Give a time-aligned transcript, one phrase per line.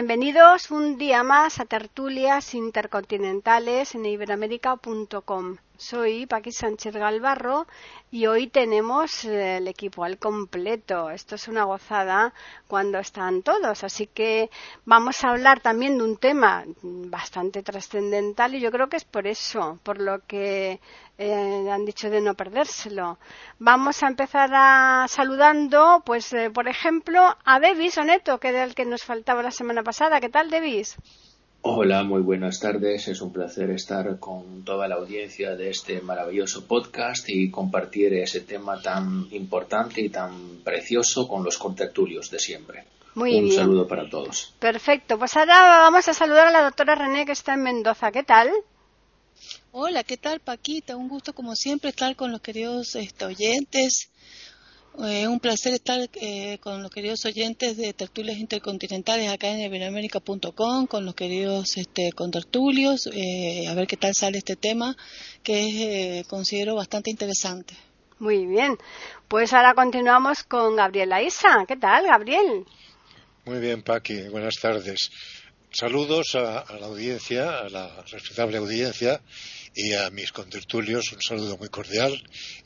[0.00, 5.58] Bienvenidos un día más a tertulias intercontinentales en iberoamérica.com.
[5.80, 7.66] Soy Paqui Sánchez Galvarro
[8.10, 11.08] y hoy tenemos eh, el equipo al completo.
[11.08, 12.34] Esto es una gozada
[12.68, 13.82] cuando están todos.
[13.82, 14.50] Así que
[14.84, 19.26] vamos a hablar también de un tema bastante trascendental y yo creo que es por
[19.26, 20.80] eso, por lo que
[21.16, 23.18] eh, han dicho de no perdérselo.
[23.58, 28.74] Vamos a empezar a, saludando, pues, eh, por ejemplo, a Devis Oneto, que era el
[28.74, 30.20] que nos faltaba la semana pasada.
[30.20, 30.98] ¿Qué tal, Devis?
[31.62, 33.08] Hola, muy buenas tardes.
[33.08, 38.40] Es un placer estar con toda la audiencia de este maravilloso podcast y compartir ese
[38.40, 42.84] tema tan importante y tan precioso con los contertulios de siempre.
[43.14, 43.56] Muy un bien.
[43.56, 44.54] saludo para todos.
[44.58, 45.18] Perfecto.
[45.18, 48.10] Pues ahora vamos a saludar a la doctora René que está en Mendoza.
[48.10, 48.50] ¿Qué tal?
[49.72, 50.96] Hola, ¿qué tal Paquita?
[50.96, 54.10] Un gusto como siempre estar con los queridos este, oyentes.
[54.98, 60.86] Eh, un placer estar eh, con los queridos oyentes de tertulias intercontinentales acá en iberoamérica.com,
[60.86, 64.96] con los queridos este, contertulios, eh, a ver qué tal sale este tema
[65.42, 67.74] que es, eh, considero bastante interesante.
[68.18, 68.76] Muy bien.
[69.28, 71.64] Pues ahora continuamos con Gabriela Isa.
[71.66, 72.66] ¿Qué tal, Gabriel?
[73.46, 74.28] Muy bien, Paqui.
[74.28, 75.10] Buenas tardes.
[75.70, 79.22] Saludos a, a, la audiencia, a la respetable audiencia
[79.74, 81.12] y a mis contertulios.
[81.12, 82.12] Un saludo muy cordial.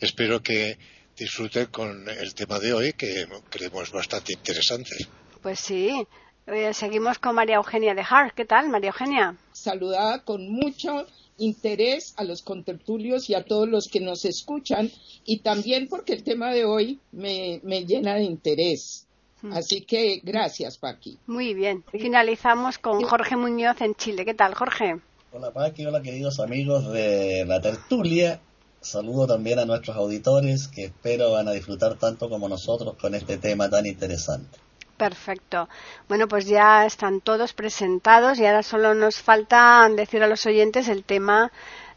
[0.00, 0.78] Espero que
[1.16, 5.06] disfruten con el tema de hoy, que creemos bastante interesante.
[5.42, 6.06] Pues sí.
[6.46, 8.34] Eh, seguimos con María Eugenia de Hart.
[8.34, 9.36] ¿Qué tal, María Eugenia?
[9.52, 11.06] Saludada con mucho
[11.38, 14.91] interés a los contertulios y a todos los que nos escuchan
[15.24, 19.06] y también porque el tema de hoy me, me llena de interés.
[19.53, 21.19] Así que gracias, Paqui.
[21.26, 21.84] Muy bien.
[21.91, 24.24] Finalizamos con Jorge Muñoz en Chile.
[24.24, 25.00] ¿Qué tal, Jorge?
[25.32, 25.84] Hola, Paqui.
[25.84, 28.41] Hola, queridos amigos de la tertulia.
[28.84, 33.39] Saludo también a nuestros auditores que espero van a disfrutar tanto como nosotros con este
[33.39, 34.59] tema tan interesante.
[34.99, 35.69] Perfecto.
[36.06, 40.89] Bueno, pues ya están todos presentados y ahora solo nos falta decir a los oyentes
[40.89, 41.50] el tema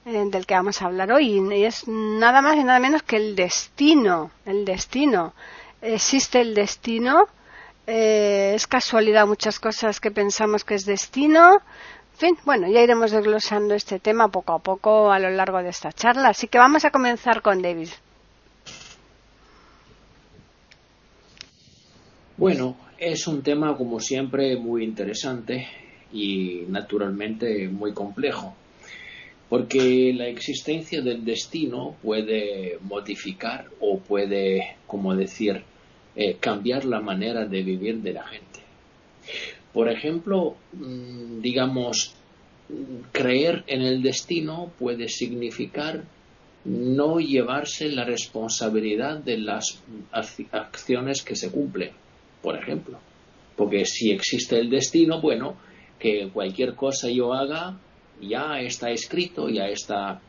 [0.05, 1.41] eh, del que vamos a hablar hoy.
[1.51, 4.31] Y es nada más y nada menos que el destino.
[4.45, 5.33] El destino.
[5.81, 7.27] ¿Existe el destino?
[7.85, 11.61] Eh, ¿Es casualidad muchas cosas que pensamos que es destino?
[12.17, 15.91] Fin, bueno, ya iremos desglosando este tema poco a poco a lo largo de esta
[15.91, 16.29] charla.
[16.29, 17.89] Así que vamos a comenzar con David.
[22.37, 25.67] Bueno, es un tema, como siempre, muy interesante
[26.11, 28.55] y naturalmente muy complejo,
[29.47, 35.63] porque la existencia del destino puede modificar o puede, como decir,
[36.15, 38.59] eh, cambiar la manera de vivir de la gente.
[39.77, 42.15] Por ejemplo, digamos,
[43.11, 46.03] creer en el destino puede significar
[46.65, 49.83] no llevarse la responsabilidad de las
[50.51, 51.91] acciones que se cumplen,
[52.41, 52.97] por ejemplo.
[53.55, 55.57] Porque si existe el destino, bueno,
[55.99, 57.77] que cualquier cosa yo haga
[58.19, 60.19] ya está escrito, ya está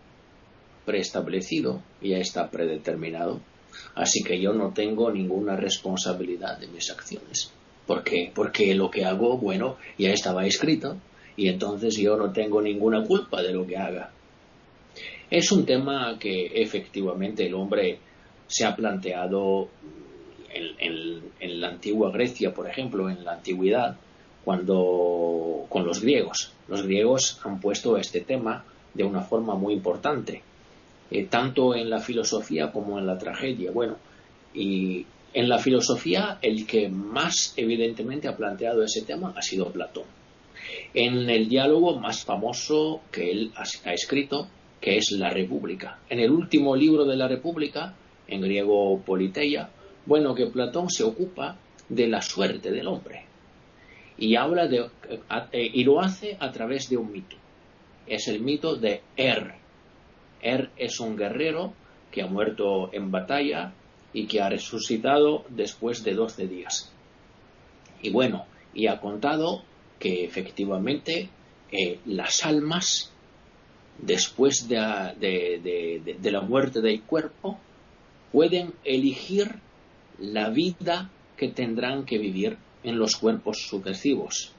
[0.85, 3.41] preestablecido, ya está predeterminado.
[3.95, 7.55] Así que yo no tengo ninguna responsabilidad de mis acciones.
[7.89, 8.31] ¿Por qué?
[8.35, 10.99] Porque lo que hago, bueno, ya estaba escrito
[11.39, 14.11] y entonces yo no tengo ninguna culpa de lo que haga.
[15.31, 17.99] Es un tema que efectivamente el hombre
[18.47, 19.71] se ha planteado
[20.53, 23.97] en, la antigua Grecia, por ejemplo, en la antigüedad,
[24.45, 26.53] cuando con los griegos.
[26.69, 30.43] Los griegos han puesto este tema de una forma muy importante,
[31.11, 33.71] eh, tanto en la filosofía como en la tragedia.
[33.71, 33.97] Bueno,
[34.53, 40.05] y en la filosofía el que más evidentemente ha planteado ese tema ha sido Platón.
[40.95, 44.49] En el diálogo más famoso que él ha escrito,
[44.81, 45.99] que es La República.
[46.09, 47.95] En el último libro de la República,
[48.27, 49.71] en griego Politeia,
[50.07, 51.57] bueno, que Platón se ocupa
[51.89, 53.29] de la suerte del hombre
[54.19, 54.91] y habla de
[55.53, 57.37] y lo hace a través de un mito.
[58.07, 59.55] Es el mito de Er.
[60.43, 61.73] Er es un guerrero
[62.11, 63.73] que ha muerto en batalla
[64.13, 66.93] y que ha resucitado después de doce días.
[68.03, 69.63] Y bueno, y ha contado
[69.99, 71.29] que efectivamente
[71.71, 73.13] eh, las almas,
[73.99, 74.77] después de,
[75.19, 77.59] de, de, la muerte del cuerpo,
[78.33, 79.57] pueden elegir
[80.19, 84.53] la vida que tendrán que vivir en los cuerpos sucesivos.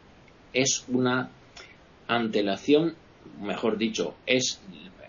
[0.53, 1.31] Es una
[2.07, 2.95] antelación
[3.41, 4.59] mejor dicho, es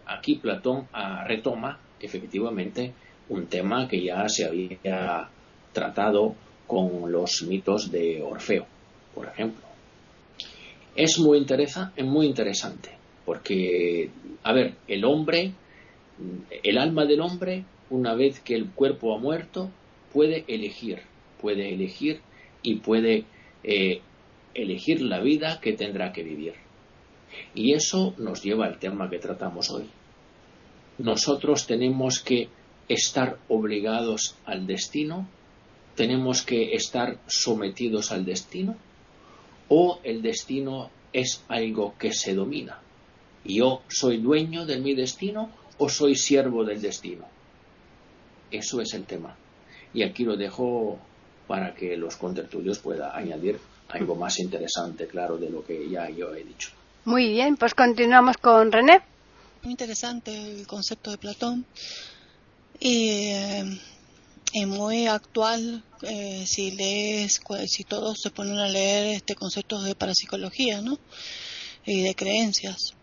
[0.06, 2.92] aquí Platón ah, retoma efectivamente
[3.30, 5.28] un tema que ya se había
[5.72, 6.34] tratado
[6.66, 8.66] con los mitos de Orfeo,
[9.14, 9.64] por ejemplo.
[10.96, 12.90] Es muy, interesa, es muy interesante,
[13.24, 14.10] porque,
[14.42, 15.52] a ver, el hombre,
[16.62, 19.70] el alma del hombre, una vez que el cuerpo ha muerto,
[20.12, 20.98] puede elegir,
[21.40, 22.20] puede elegir
[22.62, 23.24] y puede
[23.62, 24.00] eh,
[24.54, 26.54] elegir la vida que tendrá que vivir.
[27.54, 29.84] Y eso nos lleva al tema que tratamos hoy.
[30.98, 32.48] Nosotros tenemos que
[32.90, 35.28] estar obligados al destino,
[35.94, 38.76] tenemos que estar sometidos al destino,
[39.68, 42.80] o el destino es algo que se domina.
[43.44, 47.26] ¿Yo soy dueño de mi destino o soy siervo del destino?
[48.50, 49.36] Eso es el tema.
[49.94, 50.98] Y aquí lo dejo
[51.46, 56.34] para que los contertulios puedan añadir algo más interesante, claro, de lo que ya yo
[56.34, 56.70] he dicho.
[57.04, 59.00] Muy bien, pues continuamos con René.
[59.62, 61.64] Muy interesante el concepto de Platón
[62.80, 63.28] y,
[64.52, 69.94] eh, muy actual eh, si lees, si todos se ponen a leer este conceptos de
[69.94, 70.98] parapsicología, ¿no?
[71.84, 72.94] Y de creencias.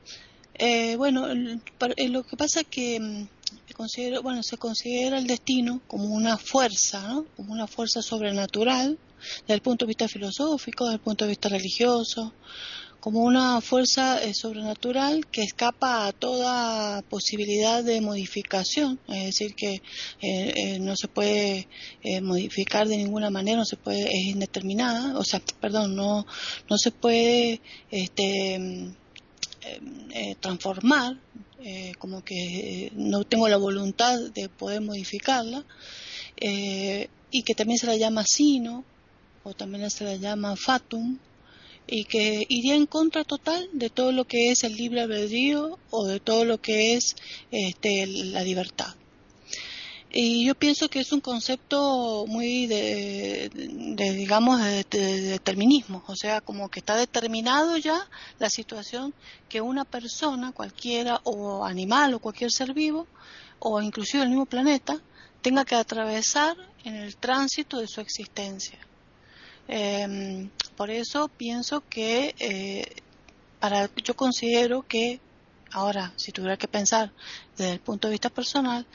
[0.55, 3.27] Eh, bueno, lo que pasa es que mm,
[3.75, 7.23] considero, bueno, se considera el destino como una fuerza.
[7.35, 8.97] Como una fuerza sobrenatural
[9.41, 12.33] desde el punto de vista filosófico, desde el punto de vista religioso,
[12.99, 19.75] como una fuerza eh, sobrenatural que escapa a toda posibilidad de modificación, es decir, que
[19.75, 19.81] eh,
[20.21, 21.67] eh, no se puede
[22.21, 26.25] modificar de ninguna manera, no se puede, es indeterminada, o sea, perdón, no,
[26.69, 27.61] no se puede
[27.91, 28.95] este, mm,
[30.39, 31.17] transformar,
[31.99, 35.65] como que no tengo la voluntad de poder modificarla,
[36.39, 38.85] y que también se la llama sino,
[39.43, 41.19] o también se la llama fatum,
[41.87, 46.05] y que iría en contra total de todo lo que es el libre albedrío o
[46.05, 47.15] de todo lo que es
[47.49, 48.93] este, la libertad.
[50.09, 56.69] Y yo pienso que es un concepto muy de, digamos, de, determinismo, o sea, como
[56.69, 58.07] que está determinado ya
[58.39, 59.13] la situación
[59.49, 63.05] que una persona, cualquiera, o animal, o cualquier ser vivo,
[63.59, 65.01] o inclusive el mismo planeta,
[65.41, 66.55] tenga que atravesar
[66.85, 68.86] en el tránsito de su existencia.
[69.67, 73.01] Eh, por eso pienso que eh,
[73.59, 75.19] para, yo considero que
[75.71, 77.11] ahora, si tuviera que pensar
[77.57, 78.85] desde el punto de vista personal,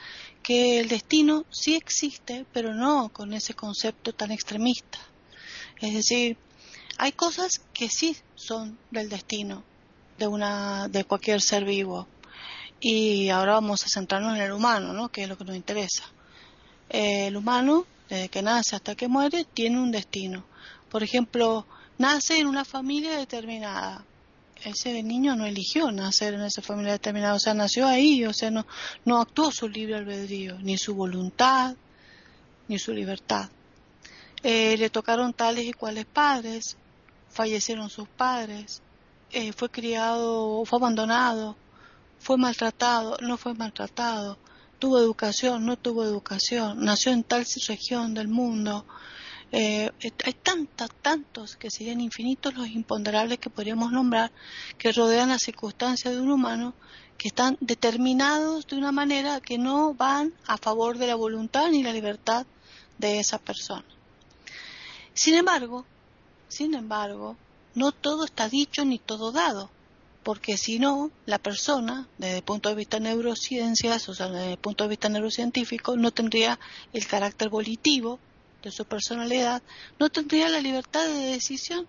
[0.42, 4.98] que el destino sí existe, pero no con ese concepto tan extremista.
[5.80, 6.36] Es decir,
[6.98, 9.64] hay cosas que sí son del destino
[10.18, 12.06] de una de cualquier ser vivo.
[12.80, 15.08] Y ahora vamos a centrarnos en el humano, ¿no?
[15.08, 16.04] Que es lo que nos interesa.
[16.88, 20.44] el humano, desde que nace hasta que muere, tiene un destino.
[20.92, 21.66] Por ejemplo,
[21.96, 24.04] nace en una familia determinada.
[24.62, 28.50] Ese niño no eligió nacer en esa familia determinada, o sea, nació ahí, o sea,
[28.50, 28.66] no,
[29.06, 31.74] no actuó su libre albedrío, ni su voluntad,
[32.68, 33.48] ni su libertad.
[34.42, 36.76] Eh, le tocaron tales y cuales padres,
[37.30, 38.82] fallecieron sus padres,
[39.30, 41.56] eh, fue criado, fue abandonado,
[42.18, 44.36] fue maltratado, no fue maltratado,
[44.78, 48.84] tuvo educación, no tuvo educación, nació en tal región del mundo,
[49.52, 49.90] eh,
[50.24, 54.32] hay tantos, tantos que serían infinitos los imponderables que podríamos nombrar
[54.78, 56.72] que rodean las circunstancias de un humano
[57.18, 61.82] que están determinados de una manera que no van a favor de la voluntad ni
[61.82, 62.46] la libertad
[62.96, 63.84] de esa persona.
[65.12, 65.84] Sin embargo,
[66.48, 67.36] sin embargo,
[67.74, 69.70] no todo está dicho ni todo dado,
[70.22, 74.52] porque si no, la persona, desde el punto de vista de neurociencias, o sea, desde
[74.52, 76.58] el punto de vista neurocientífico, no tendría
[76.94, 78.18] el carácter volitivo
[78.62, 79.62] de su personalidad,
[79.98, 81.86] no tendría la libertad de decisión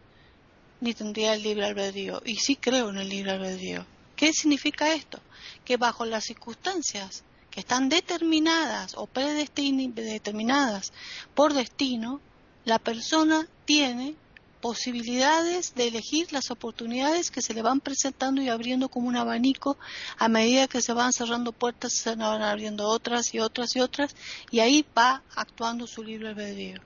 [0.81, 2.21] ni tendría el libre albedrío.
[2.25, 3.85] Y sí creo en el libre albedrío.
[4.15, 5.19] ¿Qué significa esto?
[5.63, 10.91] Que bajo las circunstancias que están determinadas o predeterminadas
[11.35, 12.19] por destino,
[12.65, 14.15] la persona tiene
[14.63, 19.77] posibilidades de elegir las oportunidades que se le van presentando y abriendo como un abanico
[20.17, 24.15] a medida que se van cerrando puertas, se van abriendo otras y otras y otras,
[24.51, 26.79] y ahí va actuando su libre albedrío.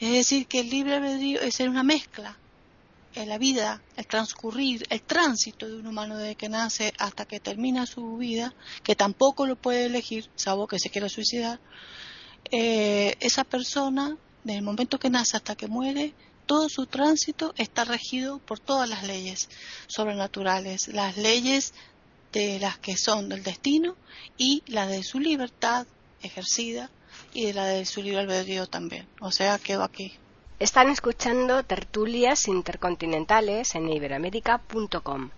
[0.00, 2.36] Es decir, que el libre albedrío es una mezcla
[3.14, 7.38] en la vida, el transcurrir, el tránsito de un humano desde que nace hasta que
[7.38, 11.60] termina su vida, que tampoco lo puede elegir, salvo que se quiera suicidar,
[12.50, 16.12] eh, esa persona, desde el momento que nace hasta que muere,
[16.48, 19.50] todo su tránsito está regido por todas las leyes
[19.86, 21.74] sobrenaturales, las leyes
[22.32, 23.96] de las que son del destino
[24.38, 25.86] y la de su libertad
[26.22, 26.90] ejercida
[27.34, 29.06] y de la de su libre albedrío también.
[29.20, 30.18] O sea, quedo aquí.
[30.58, 35.30] Están escuchando tertulias intercontinentales en iberamérica.com.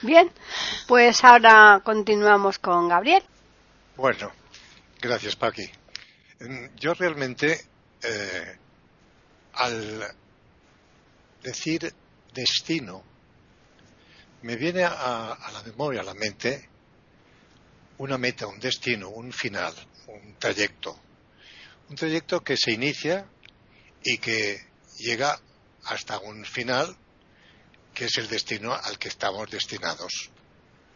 [0.00, 0.32] Bien,
[0.88, 3.22] pues ahora continuamos con Gabriel.
[3.96, 4.32] Bueno,
[5.00, 5.70] gracias, Paqui.
[6.40, 7.60] Mm, yo realmente,
[8.02, 8.58] eh,
[9.56, 10.14] al
[11.42, 11.92] decir
[12.32, 13.02] destino,
[14.42, 16.68] me viene a, la memoria, a la mente,
[17.98, 19.74] una meta, un destino, un final,
[20.08, 21.00] un trayecto.
[21.88, 23.26] Un trayecto que se inicia
[24.02, 24.60] y que
[24.98, 25.40] llega
[25.84, 26.96] hasta un final
[27.94, 30.30] que es el destino al que estamos destinados,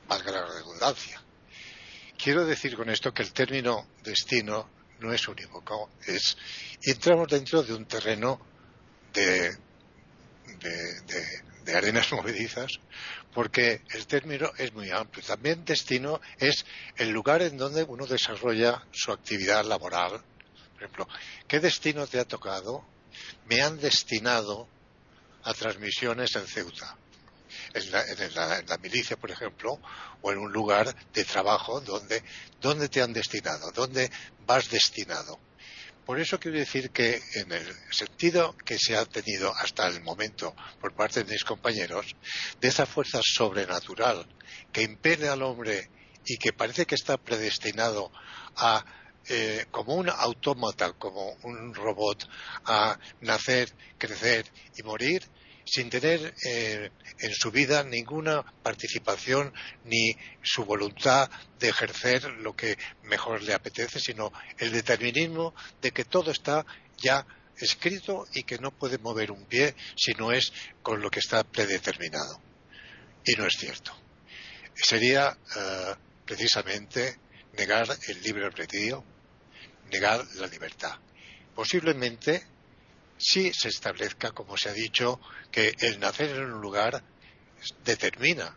[0.07, 1.23] valga la redundancia.
[2.23, 6.37] Quiero decir con esto que el término destino no es unívoco, es
[6.83, 8.50] entramos dentro de un terreno
[9.12, 9.57] de,
[11.64, 12.81] de arenas movedizas,
[13.35, 15.25] porque el término es muy amplio.
[15.25, 16.64] También destino es
[16.97, 20.23] el lugar en donde uno desarrolla su actividad laboral.
[20.73, 21.09] Por ejemplo,
[21.47, 22.85] ¿qué destino te ha tocado?
[23.47, 24.69] Me han destinado
[25.43, 26.97] a transmisiones en Ceuta,
[27.75, 29.81] en la, milicia, por ejemplo,
[30.23, 32.23] o en un lugar de trabajo donde,
[32.61, 34.11] donde te han destinado, donde
[34.47, 35.38] vas destinado.
[36.11, 40.57] Por eso quiero decir que en el sentido que se ha tenido hasta el momento
[40.81, 42.17] por parte de mis compañeros,
[42.61, 44.26] de esa fuerza sobrenatural
[44.73, 45.88] que impele al hombre
[46.26, 48.11] y que parece que está predestinado
[48.57, 48.85] a
[49.29, 52.29] eh, como un autómata, como un robot,
[52.64, 55.23] a nacer, crecer y morir
[55.70, 59.52] sin tener eh, en su vida ninguna participación
[59.84, 60.10] ni
[60.42, 66.32] su voluntad de ejercer lo que mejor le apetece, sino el determinismo de que todo
[66.32, 67.24] está ya
[67.56, 71.44] escrito y que no puede mover un pie si no es con lo que está
[71.44, 72.42] predeterminado.
[73.24, 73.96] Y no es cierto.
[74.74, 75.94] Sería eh,
[76.26, 77.16] precisamente
[77.52, 79.04] negar el libre albedrío,
[79.92, 80.98] negar la libertad.
[81.54, 82.44] Posiblemente
[83.20, 85.20] si se establezca, como se ha dicho,
[85.52, 87.02] que el nacer en un lugar
[87.84, 88.56] determina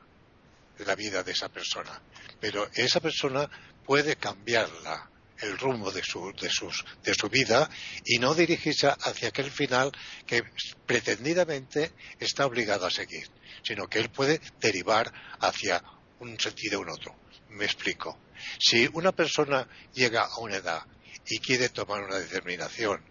[0.79, 2.01] la vida de esa persona,
[2.39, 3.49] pero esa persona
[3.85, 7.69] puede cambiarla el rumbo de su, de, sus, de su vida
[8.05, 9.91] y no dirigirse hacia aquel final
[10.25, 10.43] que
[10.85, 13.27] pretendidamente está obligado a seguir,
[13.63, 15.83] sino que él puede derivar hacia
[16.19, 17.15] un sentido u otro.
[17.49, 18.17] Me explico.
[18.59, 20.83] Si una persona llega a una edad
[21.27, 23.03] y quiere tomar una determinación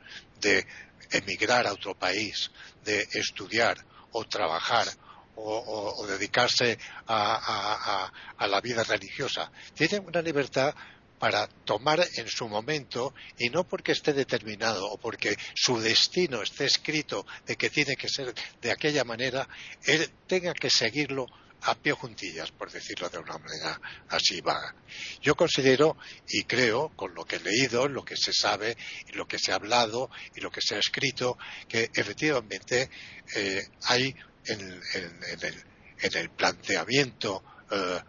[0.43, 0.67] de
[1.11, 2.51] emigrar a otro país,
[2.85, 3.79] de estudiar
[4.13, 4.87] o trabajar
[5.35, 9.51] o, dedicarse a, la vida religiosa.
[9.75, 10.75] Tiene una libertad
[11.19, 16.65] para tomar en su momento y no porque esté determinado o porque su destino esté
[16.65, 19.49] escrito de que tiene que ser de aquella manera,
[19.85, 21.27] él tenga que seguirlo
[21.63, 24.75] a pie juntillas, por decirlo de una manera así vaga.
[25.21, 25.97] Yo considero
[26.29, 28.77] y creo, con lo que he leído, lo que se sabe,
[29.09, 31.39] y lo que se ha hablado y lo que se ha escrito,
[31.69, 32.91] que efectivamente
[33.37, 34.15] eh, hay
[34.47, 34.81] en,
[36.15, 38.01] el, planteamiento eh,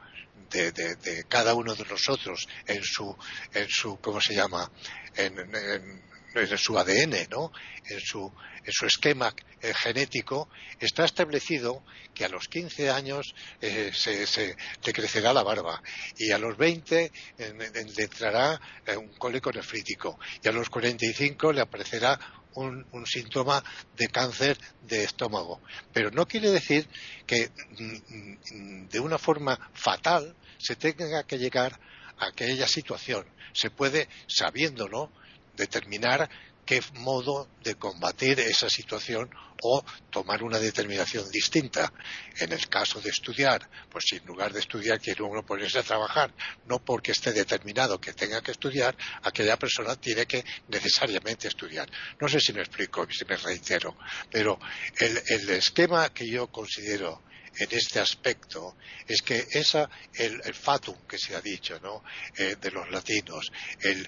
[0.49, 3.15] de, cada uno de nosotros en su,
[3.53, 4.71] en su ¿cómo se llama?
[5.15, 6.12] en, en
[6.57, 7.51] su ADN, ¿no?
[7.89, 8.31] en, su,
[8.63, 10.49] en su esquema eh, genético,
[10.79, 15.81] está establecido que a los 15 años eh, se, se, crecerá la barba
[16.17, 21.61] y a los 20 le entrará eh, un cólico nefrítico y a los 45 le
[21.61, 22.19] aparecerá
[22.55, 23.63] un, un, síntoma
[23.95, 25.61] de cáncer de estómago.
[25.91, 26.87] Pero no quiere decir
[27.25, 27.49] que
[27.79, 31.79] mm, mm, de una forma fatal se tenga que llegar
[32.17, 33.25] a aquella situación.
[33.53, 35.11] Se puede, sabiéndolo,
[35.55, 36.29] determinar
[36.65, 39.29] qué modo de combatir esa situación
[39.61, 41.91] o tomar una determinación distinta.
[42.39, 46.33] En el caso de estudiar, pues en lugar de estudiar quiere uno ponerse a trabajar,
[46.65, 51.89] no porque esté determinado que tenga que estudiar, aquella persona tiene que necesariamente estudiar.
[52.19, 53.97] No sé si me explico, si me reitero,
[54.31, 54.59] pero
[54.97, 57.21] el, el esquema que yo considero
[57.57, 58.75] en este aspecto
[59.07, 62.03] es que esa, el, fatum que se ha dicho, ¿no?
[62.37, 64.07] Eh, de los latinos, el,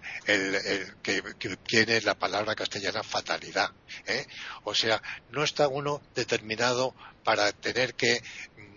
[1.01, 1.21] que,
[1.67, 3.71] tiene la palabra castellana fatalidad,
[4.07, 4.25] ¿eh?
[4.63, 8.21] O sea, no está uno determinado para tener que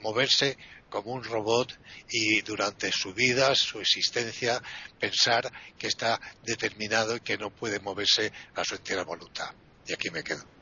[0.00, 0.56] moverse
[0.88, 1.78] como un robot
[2.10, 4.62] y durante su vida, su existencia,
[4.98, 9.54] pensar que está determinado y que no puede moverse a su entera voluntad.
[9.86, 10.57] Y aquí me quedo.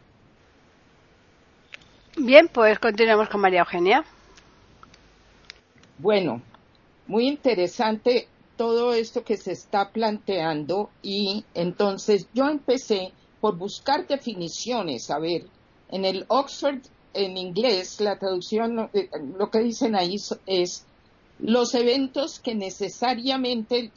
[2.19, 4.03] Bien, pues continuamos con María Eugenia.
[5.99, 6.41] Bueno,
[7.07, 15.11] muy interesante todo esto que se está planteando y entonces yo empecé por buscar definiciones.
[15.11, 15.45] A ver,
[15.91, 16.79] en el Oxford,
[17.13, 20.87] en inglés, la traducción, eh, lo que dicen ahí es
[21.39, 23.93] los eventos que necesariamente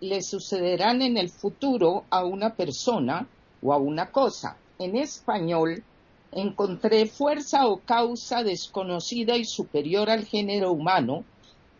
[0.00, 3.28] le sucederán en el futuro a una persona
[3.62, 4.56] o a una cosa.
[4.78, 5.84] En español
[6.32, 11.24] encontré fuerza o causa desconocida y superior al género humano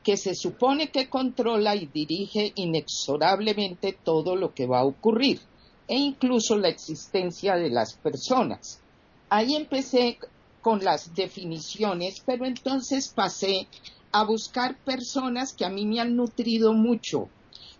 [0.02, 5.40] que se supone que controla y dirige inexorablemente todo lo que va a ocurrir
[5.87, 8.81] e incluso la existencia de las personas.
[9.28, 10.19] Ahí empecé
[10.62, 13.69] con las definiciones, pero entonces pasé
[14.12, 17.28] a buscar personas que a mí me han nutrido mucho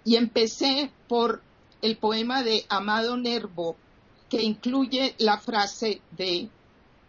[0.05, 1.43] y empecé por
[1.81, 3.77] el poema de Amado Nervo
[4.29, 6.49] que incluye la frase de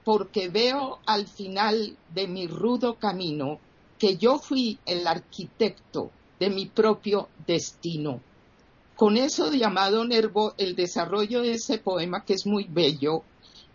[0.09, 3.59] porque veo al final de mi rudo camino
[3.99, 8.19] que yo fui el arquitecto de mi propio destino.
[8.95, 13.21] Con eso de Amado Nervo, el desarrollo de ese poema, que es muy bello,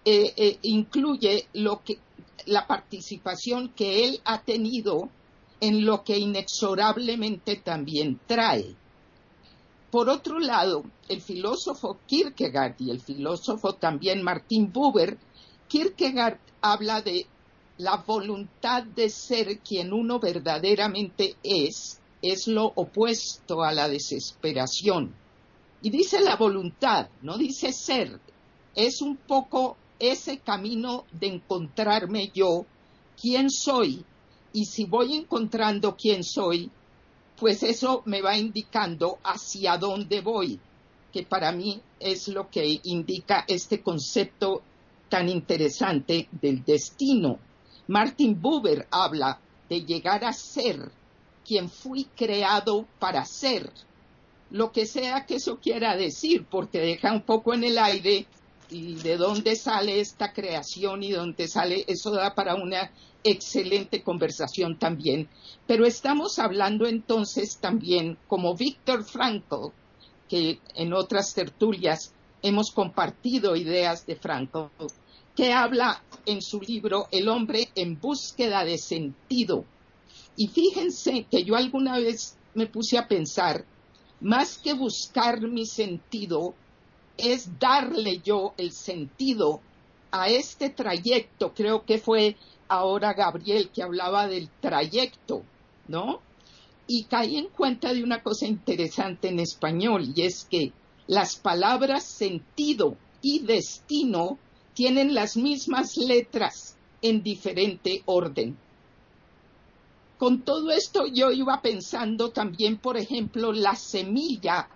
[0.04, 1.98] eh, eh, incluye lo que,
[2.46, 5.10] la participación que él ha tenido
[5.60, 8.74] en lo que inexorablemente también trae.
[9.92, 15.16] Por otro lado, el filósofo Kierkegaard y el filósofo también Martin Buber,
[15.74, 17.26] Kierkegaard habla de
[17.78, 25.12] la voluntad de ser quien uno verdaderamente es, es lo opuesto a la desesperación.
[25.82, 28.20] Y dice la voluntad, no dice ser,
[28.76, 32.66] es un poco ese camino de encontrarme yo,
[33.20, 34.04] quién soy,
[34.52, 36.70] y si voy encontrando quién soy,
[37.36, 40.60] pues eso me va indicando hacia dónde voy,
[41.12, 44.62] que para mí es lo que indica este concepto
[45.08, 47.38] tan interesante del destino.
[47.88, 50.90] Martin Buber habla de llegar a ser
[51.44, 53.70] quien fui creado para ser,
[54.50, 58.26] lo que sea que eso quiera decir, porque deja un poco en el aire
[58.70, 62.90] y de dónde sale esta creación y dónde sale, eso da para una
[63.22, 65.28] excelente conversación también.
[65.66, 69.72] Pero estamos hablando entonces también, como Víctor Frankl,
[70.28, 72.13] que en otras tertulias
[72.44, 74.66] hemos compartido ideas de Frankl,
[75.34, 79.64] que habla en su libro El hombre en búsqueda de sentido.
[80.36, 83.64] Y fíjense que yo alguna vez me puse a pensar,
[84.20, 86.54] más que buscar mi sentido,
[87.16, 89.62] es darle yo el sentido
[90.10, 91.54] a este trayecto.
[91.54, 92.36] Creo que fue
[92.68, 95.42] ahora Gabriel que hablaba del trayecto,
[95.88, 96.20] ¿no?
[96.86, 100.74] Y caí en cuenta de una cosa interesante en español, y es que
[101.06, 104.38] las palabras sentido y destino
[104.74, 108.56] tienen las mismas letras en diferente orden.
[110.18, 114.68] Con todo esto yo iba pensando también, por ejemplo, la semilla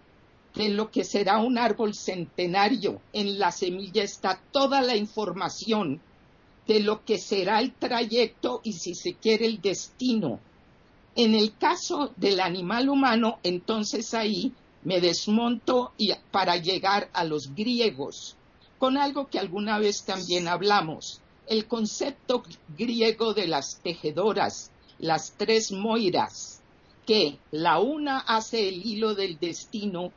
[0.55, 3.01] de lo que será un árbol centenario.
[3.13, 6.01] En la semilla está toda la información
[6.67, 10.41] de lo que será el trayecto y si se quiere el destino.
[11.17, 14.53] En el caso del animal humano, entonces ahí
[14.89, 18.37] me desmonto y para llegar a los griegos
[18.79, 22.43] con algo que alguna vez también hablamos, el concepto
[22.75, 26.63] griego de las tejedoras, las tres moiras,
[27.07, 30.11] que la una hace el hilo del destino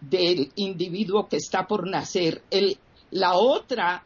[0.00, 2.40] del individuo que está por nacer,
[3.10, 4.04] la otra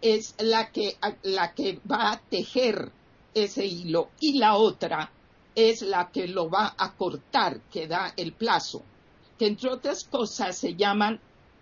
[0.00, 2.90] es la que, la que va a tejer
[3.34, 5.12] ese hilo y la otra
[5.54, 8.82] es la que lo va a cortar, que da el plazo,
[9.38, 11.20] que entre otras cosas se llaman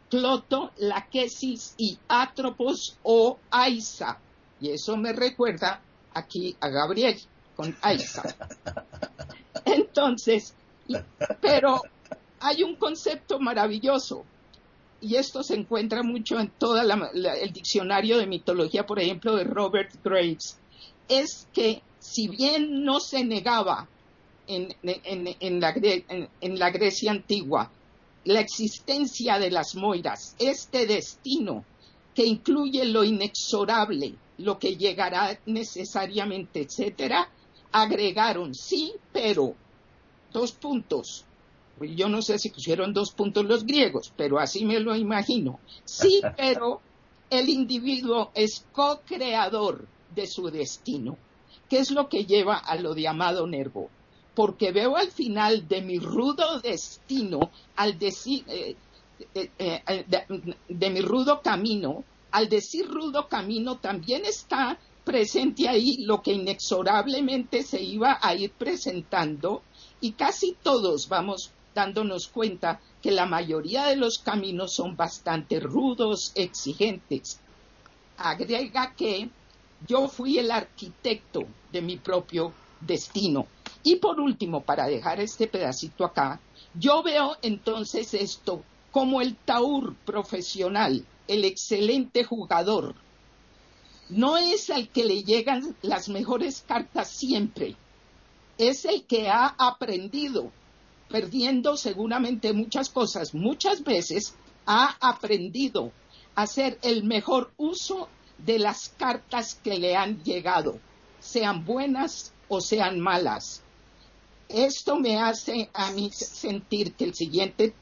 [0.09, 4.19] Cloto, Laquesis y Atropos o Aisa.
[4.61, 5.83] Y eso me recuerda
[6.15, 7.21] aquí a Gabriel
[7.55, 8.23] con Aisa.
[9.65, 10.55] Entonces,
[11.41, 11.83] pero
[12.41, 14.25] hay un concepto maravilloso
[15.01, 19.93] y esto se encuentra mucho en todo el diccionario de mitología, por ejemplo, de Robert
[20.03, 20.59] Graves,
[21.09, 23.89] es que si bien no se negaba
[24.47, 27.71] en, en la Grecia antigua
[28.27, 31.65] la existencia de las Moiras, este destino
[32.13, 37.29] que incluye lo inexorable, lo que llegará necesariamente, etcétera,
[37.71, 39.55] agregaron sí, pero
[40.33, 41.25] dos puntos.
[41.81, 45.61] Yo no sé si pusieron dos puntos los griegos, pero así me lo imagino.
[45.85, 46.81] Sí, pero
[47.31, 51.17] el individuo es co-creador de su destino,
[51.69, 53.89] que es lo que lleva a lo de Amado Nervo
[54.37, 58.77] porque veo al final de mi rudo destino, al decir, eh,
[59.35, 60.05] eh, eh,
[60.69, 67.63] de, mi rudo camino, al decir rudo camino también está presente ahí lo que inexorablemente
[67.63, 69.63] se iba a ir presentando
[70.03, 76.33] y casi todos vamos dándonos cuenta que la mayoría de los caminos son bastante rudos,
[76.35, 77.41] exigentes.
[78.19, 79.31] Agrega que
[79.87, 83.47] yo fui el arquitecto de mi propio destino.
[83.83, 86.41] Y por último, para dejar este pedacito acá,
[86.75, 92.95] yo veo entonces esto como el taur profesional, el excelente jugador,
[94.09, 97.77] no es el que le llegan las mejores cartas siempre,
[98.59, 100.51] es el que ha aprendido,
[101.09, 105.93] perdiendo seguramente muchas cosas, muchas veces ha aprendido
[106.35, 110.79] a hacer el mejor uso de las cartas que le han llegado,
[111.19, 113.63] sean buenas o sean malas.
[114.49, 117.75] Esto me hace a mí sentir que el siguiente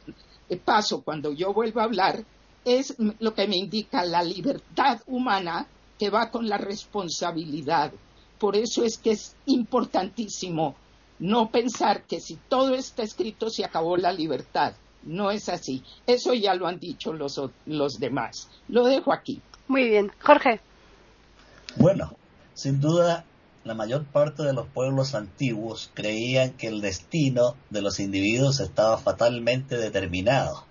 [0.65, 2.25] paso, cuando yo vuelvo a hablar,
[2.65, 5.67] es lo que me indica la libertad humana
[5.99, 7.93] que va con la responsabilidad.
[8.39, 10.75] Por eso es que es importantísimo
[11.19, 14.75] no pensar que si todo está escrito se acabó la libertad.
[15.05, 15.83] No es así.
[16.07, 18.49] Eso ya lo han dicho los, los demás.
[18.69, 19.41] Lo dejo aquí.
[19.69, 20.11] Muy bien.
[20.21, 20.61] Jorge.
[21.77, 22.17] Bueno,
[22.55, 23.25] sin duda,
[23.65, 28.99] la mayor parte de los pueblos antiguos creían que el destino de los individuos estaba
[28.99, 30.67] fatalmente determinado.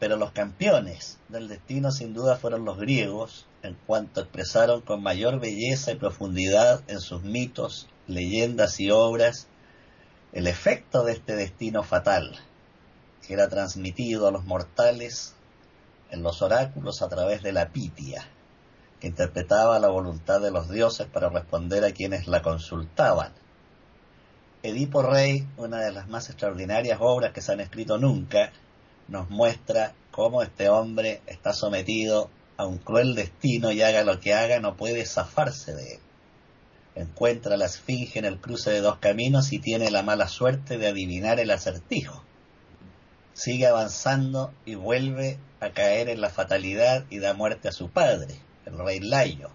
[0.00, 5.38] Pero los campeones del destino sin duda fueron los griegos, en cuanto expresaron con mayor
[5.38, 9.46] belleza y profundidad en sus mitos, leyendas y obras
[10.32, 12.36] el efecto de este destino fatal,
[13.26, 15.34] que era transmitido a los mortales
[16.10, 18.28] en los oráculos a través de la pitia,
[19.00, 23.32] interpretaba la voluntad de los dioses para responder a quienes la consultaban.
[24.62, 28.52] Edipo Rey, una de las más extraordinarias obras que se han escrito nunca,
[29.08, 34.34] nos muestra cómo este hombre está sometido a un cruel destino y haga lo que
[34.34, 36.00] haga, no puede zafarse de él.
[36.94, 40.88] Encuentra la esfinge en el cruce de dos caminos y tiene la mala suerte de
[40.88, 42.24] adivinar el acertijo.
[43.34, 48.40] Sigue avanzando y vuelve a caer en la fatalidad y da muerte a su padre,
[48.66, 49.50] el rey Layo.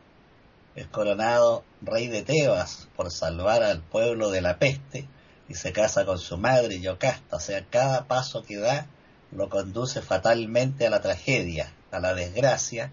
[0.74, 5.08] Es coronado rey de Tebas por salvar al pueblo de la peste
[5.50, 7.36] y se casa con su madre Yocasta.
[7.36, 8.88] O sea, cada paso que da
[9.32, 12.92] lo conduce fatalmente a la tragedia, a la desgracia,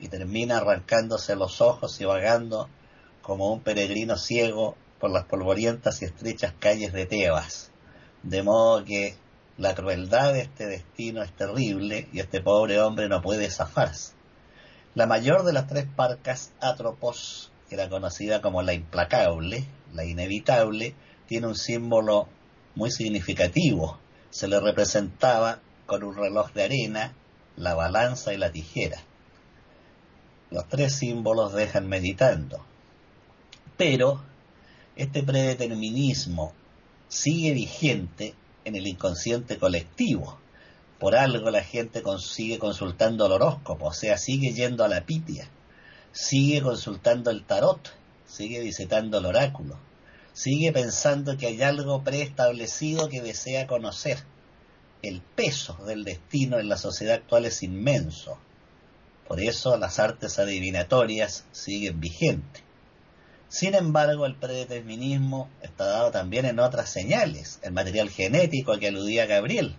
[0.00, 2.68] y termina arrancándose los ojos y vagando
[3.22, 7.70] como un peregrino ciego por las polvorientas y estrechas calles de Tebas.
[8.22, 9.14] De modo que
[9.56, 14.19] la crueldad de este destino es terrible y este pobre hombre no puede zafarse.
[14.94, 20.94] La mayor de las tres parcas, Atropos, que era conocida como la implacable, la inevitable,
[21.28, 22.26] tiene un símbolo
[22.74, 23.98] muy significativo.
[24.30, 27.14] Se le representaba con un reloj de arena,
[27.56, 28.98] la balanza y la tijera.
[30.50, 32.64] Los tres símbolos dejan meditando.
[33.76, 34.20] Pero
[34.96, 36.52] este predeterminismo
[37.06, 40.38] sigue vigente en el inconsciente colectivo.
[41.00, 45.48] Por algo la gente sigue consultando el horóscopo, o sea, sigue yendo a la pitia,
[46.12, 47.80] sigue consultando el tarot,
[48.26, 49.78] sigue visitando el oráculo,
[50.34, 54.18] sigue pensando que hay algo preestablecido que desea conocer
[55.02, 58.38] el peso del destino en la sociedad actual es inmenso.
[59.26, 62.62] Por eso las artes adivinatorias siguen vigentes.
[63.48, 68.88] Sin embargo, el predeterminismo está dado también en otras señales, el material genético a que
[68.88, 69.76] aludía Gabriel.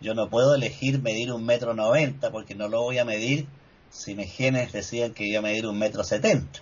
[0.00, 3.46] Yo no puedo elegir medir un metro noventa porque no lo voy a medir
[3.90, 6.60] si mis genes decían que iba a medir un metro setenta.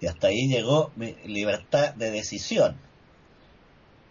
[0.00, 2.76] Y hasta ahí llegó mi libertad de decisión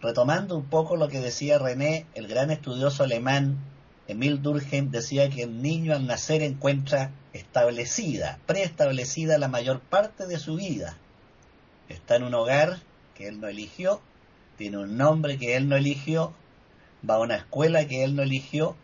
[0.00, 3.58] retomando un poco lo que decía René, el gran estudioso alemán
[4.06, 10.38] Emil Durkheim decía que el niño al nacer encuentra establecida, preestablecida la mayor parte de
[10.38, 10.96] su vida.
[11.88, 12.78] Está en un hogar
[13.14, 14.00] que él no eligió,
[14.56, 16.32] tiene un nombre que él no eligió,
[17.08, 18.76] va a una escuela que él no eligió,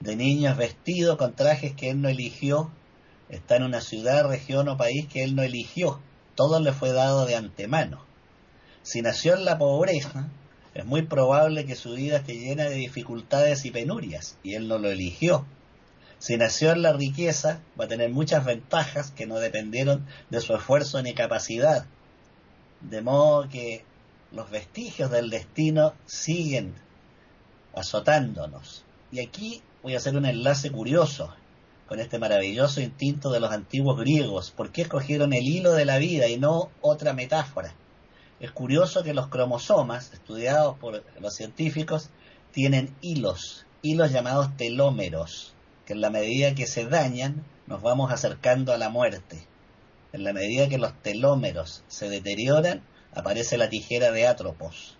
[0.00, 2.70] de niños vestido con trajes que él no eligió,
[3.28, 6.00] está en una ciudad, región o país que él no eligió,
[6.34, 8.04] todo le fue dado de antemano.
[8.82, 10.28] Si nació en la pobreza,
[10.74, 14.78] es muy probable que su vida esté llena de dificultades y penurias, y él no
[14.78, 15.46] lo eligió.
[16.18, 20.54] Si nació en la riqueza, va a tener muchas ventajas que no dependieron de su
[20.54, 21.84] esfuerzo ni capacidad.
[22.80, 23.84] De modo que
[24.30, 26.74] los vestigios del destino siguen
[27.74, 28.84] azotándonos.
[29.10, 31.34] Y aquí voy a hacer un enlace curioso
[31.86, 34.50] con este maravilloso instinto de los antiguos griegos.
[34.50, 37.74] ¿Por qué escogieron el hilo de la vida y no otra metáfora?
[38.40, 42.10] Es curioso que los cromosomas, estudiados por los científicos,
[42.50, 45.54] tienen hilos, hilos llamados telómeros,
[45.86, 49.46] que en la medida que se dañan nos vamos acercando a la muerte.
[50.12, 52.82] En la medida que los telómeros se deterioran,
[53.14, 54.96] aparece la tijera de Atropos.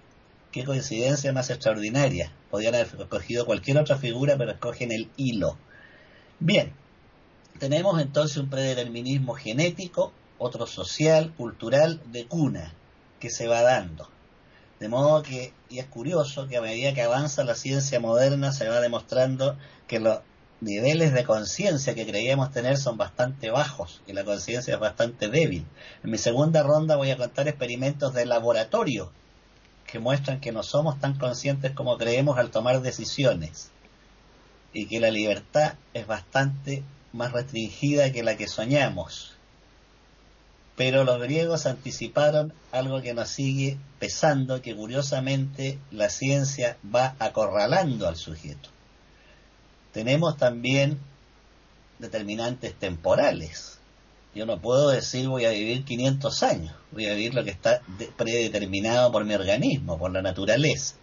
[0.52, 2.30] Qué coincidencia más extraordinaria.
[2.50, 5.56] Podrían haber escogido cualquier otra figura, pero escogen el hilo.
[6.40, 6.74] Bien,
[7.58, 12.74] tenemos entonces un predeterminismo genético, otro social, cultural, de cuna
[13.18, 14.10] que se va dando.
[14.78, 18.68] De modo que, y es curioso que a medida que avanza la ciencia moderna se
[18.68, 20.02] va demostrando que
[20.60, 25.64] niveles de conciencia que creíamos tener son bastante bajos y la conciencia es bastante débil.
[26.04, 29.12] En mi segunda ronda voy a contar experimentos de laboratorio
[29.92, 33.70] que muestran que no somos tan conscientes como creemos al tomar decisiones
[34.72, 39.34] y que la libertad es bastante más restringida que la que soñamos.
[40.76, 48.08] Pero los griegos anticiparon algo que nos sigue pesando, que curiosamente la ciencia va acorralando
[48.08, 48.70] al sujeto.
[49.92, 50.98] Tenemos también
[51.98, 53.78] determinantes temporales.
[54.34, 57.82] Yo no puedo decir voy a vivir 500 años, voy a vivir lo que está
[58.16, 60.94] predeterminado por mi organismo, por la naturaleza.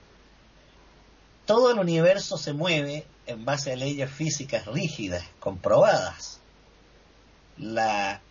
[1.46, 6.40] Todo el universo se mueve en base a leyes físicas rígidas, comprobadas.
[7.58, 8.22] La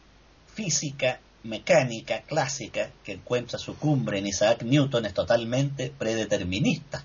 [0.54, 7.04] física mecánica clásica que encuentra su cumbre en Isaac Newton es totalmente predeterminista.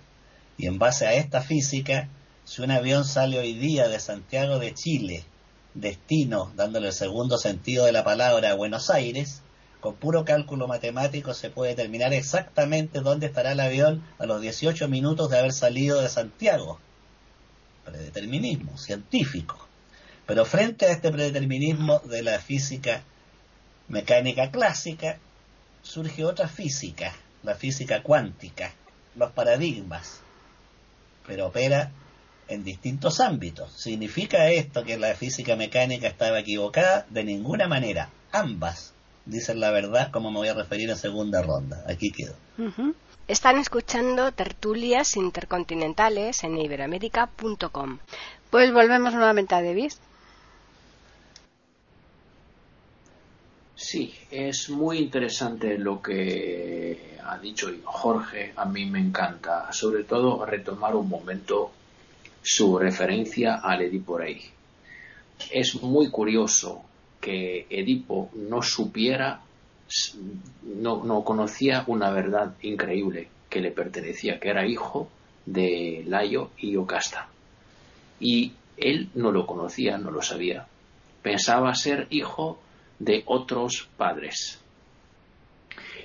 [0.58, 2.10] Y en base a esta física,
[2.44, 5.24] si un avión sale hoy día de Santiago de Chile,
[5.74, 9.42] destino, dándole el segundo sentido de la palabra, a Buenos Aires,
[9.80, 14.88] con puro cálculo matemático se puede determinar exactamente dónde estará el avión a los 18
[14.88, 16.80] minutos de haber salido de Santiago.
[17.84, 19.68] Predeterminismo científico.
[20.26, 23.04] Pero frente a este predeterminismo de la física
[23.90, 25.20] mecánica clásica,
[25.82, 28.74] surge otra física, la física cuántica,
[29.16, 30.22] los paradigmas,
[31.28, 31.92] pero opera
[32.48, 33.72] en distintos ámbitos.
[33.74, 37.06] ¿Significa esto que la física mecánica estaba equivocada?
[37.10, 38.10] De ninguna manera.
[38.32, 38.94] Ambas
[39.26, 41.84] dicen la verdad, como me voy a referir en segunda ronda.
[41.88, 42.36] Aquí quedo.
[43.28, 48.00] Están escuchando tertulias intercontinentales en iberamérica.com.
[48.50, 50.00] Pues volvemos nuevamente a Davis.
[53.76, 58.54] Sí, es muy interesante lo que ha dicho Jorge.
[58.56, 61.72] A mí me encanta, sobre todo, retomar un momento
[62.44, 64.42] su referencia al Edipo Rey.
[65.52, 66.84] Es muy curioso
[67.20, 69.42] que Edipo no supiera,
[70.64, 75.10] no, no conocía una verdad increíble que le pertenecía, que era hijo
[75.46, 77.30] de Layo y Yocasta.
[78.20, 80.68] Y él no lo conocía, no lo sabía.
[81.22, 82.60] Pensaba ser hijo
[83.00, 84.60] de otros padres.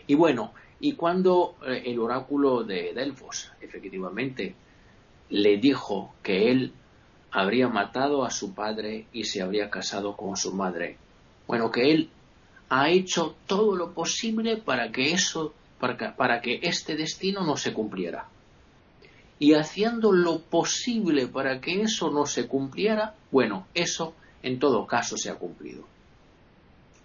[0.06, 4.54] Y bueno, y cuando eh, el oráculo de Delfos efectivamente
[5.30, 6.72] le dijo que él
[7.30, 10.96] habría matado a su padre y se habría casado con su madre,
[11.46, 12.10] bueno, que él
[12.68, 17.72] ha hecho todo lo posible para que eso, para para que este destino no se
[17.72, 18.28] cumpliera.
[19.38, 25.16] Y haciendo lo posible para que eso no se cumpliera, bueno, eso en todo caso
[25.16, 25.84] se ha cumplido.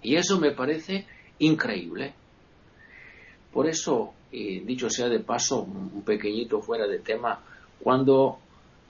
[0.01, 1.05] Y eso me parece
[1.39, 2.13] increíble.
[3.53, 7.39] Por eso, dicho sea de paso, un pequeñito fuera de tema,
[7.79, 8.39] cuando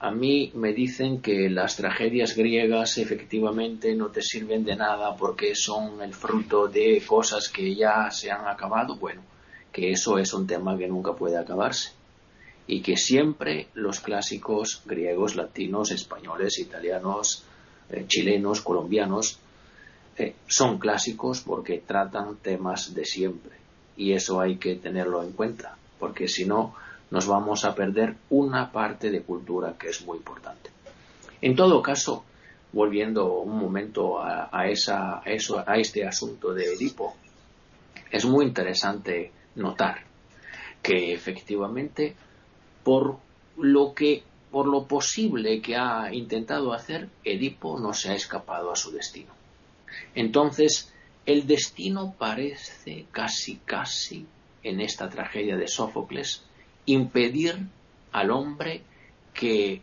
[0.00, 5.54] a mí me dicen que las tragedias griegas efectivamente no te sirven de nada porque
[5.54, 9.22] son el fruto de cosas que ya se han acabado, bueno,
[9.72, 11.92] que eso es un tema que nunca puede acabarse.
[12.66, 17.44] Y que siempre los clásicos griegos, latinos, españoles, italianos,
[17.90, 19.38] eh, chilenos, colombianos
[20.16, 23.56] eh, son clásicos porque tratan temas de siempre.
[23.96, 26.74] Y eso hay que tenerlo en cuenta porque si no
[27.10, 30.70] nos vamos a perder una parte de cultura que es muy importante.
[31.40, 32.24] En todo caso,
[32.72, 37.14] volviendo un momento a, esa, eso, a este asunto de Edipo,
[38.10, 40.02] es muy interesante notar
[40.82, 42.14] que efectivamente
[42.82, 43.18] por
[43.56, 48.76] lo que por lo posible que ha intentado hacer, Edipo no se ha escapado a
[48.76, 49.32] su destino.
[50.14, 50.94] Entonces,
[51.26, 54.26] el destino parece casi, casi,
[54.62, 56.44] en esta tragedia de Sófocles,
[56.86, 57.58] impedir
[58.12, 58.82] al hombre
[59.32, 59.82] que,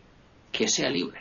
[0.50, 1.20] que sea libre.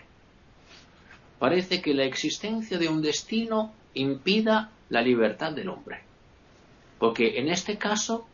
[1.39, 6.04] Parece que la existencia de un destino impida la libertad del hombre.
[7.00, 8.28] Porque en este caso,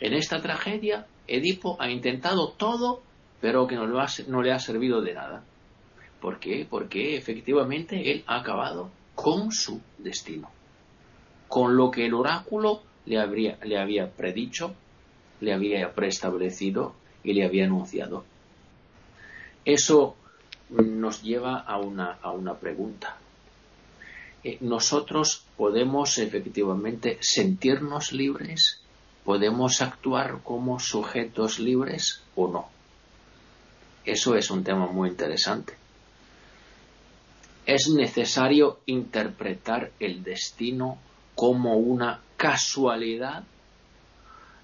[0.00, 3.02] en esta tragedia, Edipo ha intentado todo,
[3.40, 5.44] pero que no, no le ha servido de nada.
[6.20, 6.66] ¿Por qué?
[6.68, 10.50] Porque efectivamente él ha acabado con su destino,
[11.48, 14.74] con lo que el oráculo le, habría, le había predicho,
[15.40, 18.24] le había preestablecido y le había anunciado.
[19.64, 20.16] Eso
[20.70, 23.16] nos lleva a una, a una pregunta.
[24.42, 28.80] Eh, ¿Nosotros podemos efectivamente sentirnos libres?
[29.24, 32.68] ¿Podemos actuar como sujetos libres o no?
[34.04, 35.74] Eso es un tema muy interesante
[37.66, 40.98] es necesario interpretar el destino
[41.34, 43.44] como una casualidad,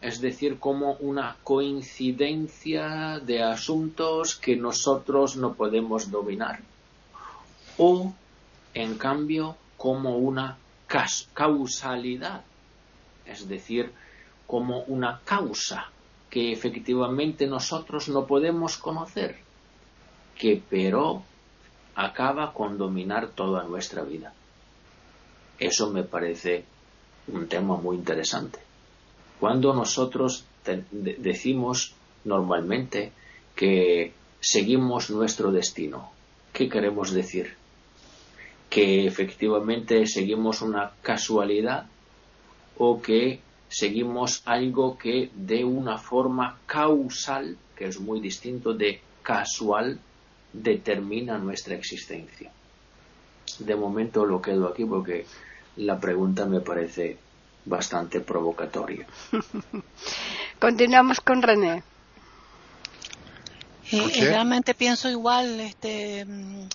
[0.00, 6.60] es decir, como una coincidencia de asuntos que nosotros no podemos dominar,
[7.76, 8.12] o
[8.74, 10.56] en cambio como una
[11.34, 12.42] causalidad,
[13.26, 13.92] es decir,
[14.46, 15.90] como una causa
[16.30, 19.36] que efectivamente nosotros no podemos conocer,
[20.38, 21.22] que pero
[21.94, 24.32] acaba con dominar toda nuestra vida.
[25.58, 26.64] Eso me parece
[27.28, 28.69] un tema muy interesante.
[29.40, 30.44] Cuando nosotros
[30.92, 33.12] decimos normalmente
[33.56, 36.10] que seguimos nuestro destino,
[36.52, 37.54] ¿qué queremos decir?
[38.68, 41.86] ¿Que efectivamente seguimos una casualidad
[42.76, 49.98] o que seguimos algo que de una forma causal, que es muy distinto de casual,
[50.52, 52.52] determina nuestra existencia?
[53.58, 55.24] De momento lo quedo aquí porque
[55.76, 57.16] la pregunta me parece
[57.70, 59.06] bastante provocatoria.
[60.58, 61.82] Continuamos con René.
[63.92, 66.68] Eh, realmente pienso igual este, mm,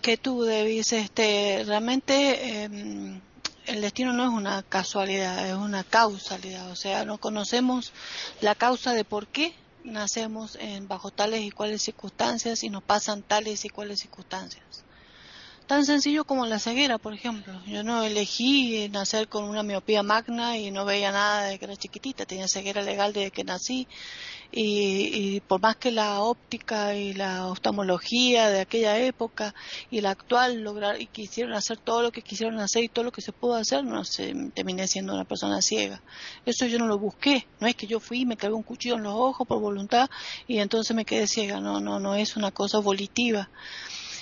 [0.00, 0.92] que tú, Davis.
[0.92, 3.20] Este, realmente em,
[3.66, 6.70] el destino no es una casualidad, es una causalidad.
[6.70, 7.92] O sea, no conocemos
[8.40, 13.22] la causa de por qué nacemos en, bajo tales y cuales circunstancias y nos pasan
[13.22, 14.85] tales y cuales circunstancias.
[15.66, 17.52] Tan sencillo como la ceguera, por ejemplo.
[17.66, 21.76] Yo no elegí nacer con una miopía magna y no veía nada desde que era
[21.76, 22.24] chiquitita.
[22.24, 23.88] Tenía ceguera legal desde que nací.
[24.52, 29.56] Y, por más que la óptica y la oftalmología de aquella época
[29.90, 33.10] y la actual lograr y quisieron hacer todo lo que quisieron hacer y todo lo
[33.10, 36.00] que se pudo hacer, no sé, terminé siendo una persona ciega.
[36.46, 37.44] Eso yo no lo busqué.
[37.58, 40.08] No es que yo fui me clavé un cuchillo en los ojos por voluntad
[40.46, 41.58] y entonces me quedé ciega.
[41.58, 43.50] No, no, no es una cosa volitiva.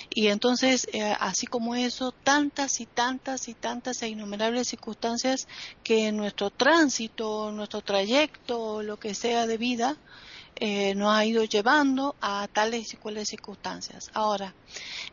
[0.09, 5.47] Y entonces, eh, así como eso, tantas y tantas y tantas e innumerables circunstancias
[5.83, 9.97] que en nuestro tránsito, nuestro trayecto, lo que sea de vida,
[10.57, 14.09] eh, nos ha ido llevando a tales y cuales circunstancias.
[14.13, 14.53] Ahora,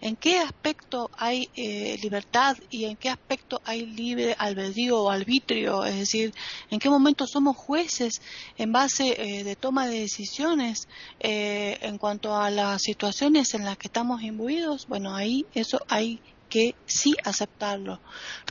[0.01, 5.85] ¿en qué aspecto hay eh, libertad y en qué aspecto hay libre albedrío o arbitrio?
[5.85, 6.33] Es decir,
[6.71, 8.23] ¿en qué momento somos jueces
[8.57, 10.87] en base eh, de toma de decisiones
[11.19, 14.87] en cuanto a las situaciones en las que estamos imbuidos?
[14.87, 17.99] Bueno, ahí eso hay que sí aceptarlo.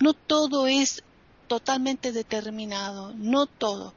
[0.01, 1.03] No todo es
[1.47, 3.93] totalmente determinado, no todo.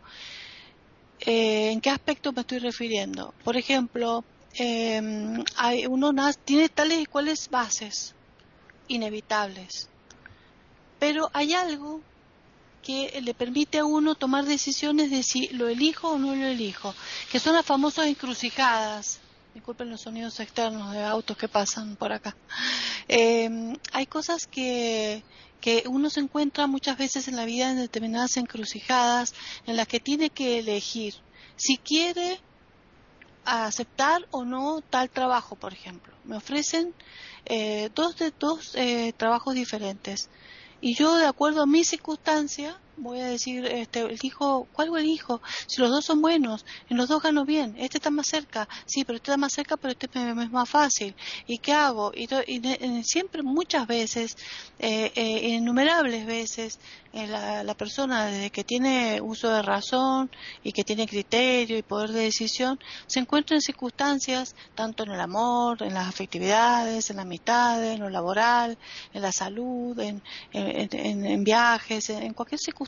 [1.26, 3.32] Eh, ¿En qué aspecto me estoy refiriendo?
[3.44, 5.42] Por ejemplo, em,
[5.88, 6.12] uno
[6.44, 8.14] tiene tales y cuales bases
[8.88, 9.88] inevitables,
[10.98, 12.02] pero hay algo
[12.82, 16.94] que le permite a uno tomar decisiones de si lo elijo o no lo elijo,
[17.32, 19.20] que son las famosas encrucijadas.
[19.54, 22.36] Disculpen los sonidos externos de autos que pasan por acá.
[23.08, 25.22] Em, hay cosas que,
[25.64, 29.32] que uno se encuentra muchas veces en la vida en determinadas encrucijadas
[29.66, 31.14] en las que tiene que elegir
[31.56, 32.38] si quiere
[33.46, 36.12] aceptar o no tal trabajo, por ejemplo.
[36.24, 36.92] Me ofrecen
[37.46, 40.28] eh, dos de dos eh, trabajos diferentes
[40.82, 45.40] y yo de acuerdo a mi circunstancia voy a decir, este, elijo, ¿cuál elijo?
[45.66, 49.04] Si los dos son buenos, en los dos gano bien, este está más cerca, sí,
[49.04, 51.14] pero este está más cerca, pero este es más fácil.
[51.46, 52.12] ¿Y qué hago?
[52.14, 52.28] Y,
[53.02, 54.36] siempre, muchas veces,
[54.78, 56.78] eh, eh, innumerables veces,
[57.12, 60.30] eh, la, la, persona desde que tiene uso de razón
[60.64, 65.20] y que tiene criterio y poder de decisión, se encuentra en circunstancias, tanto en el
[65.20, 68.76] amor, en las afectividades, en la amistad, en lo laboral,
[69.12, 72.83] en la salud, en, en, en viajes, en cualquier circunstancia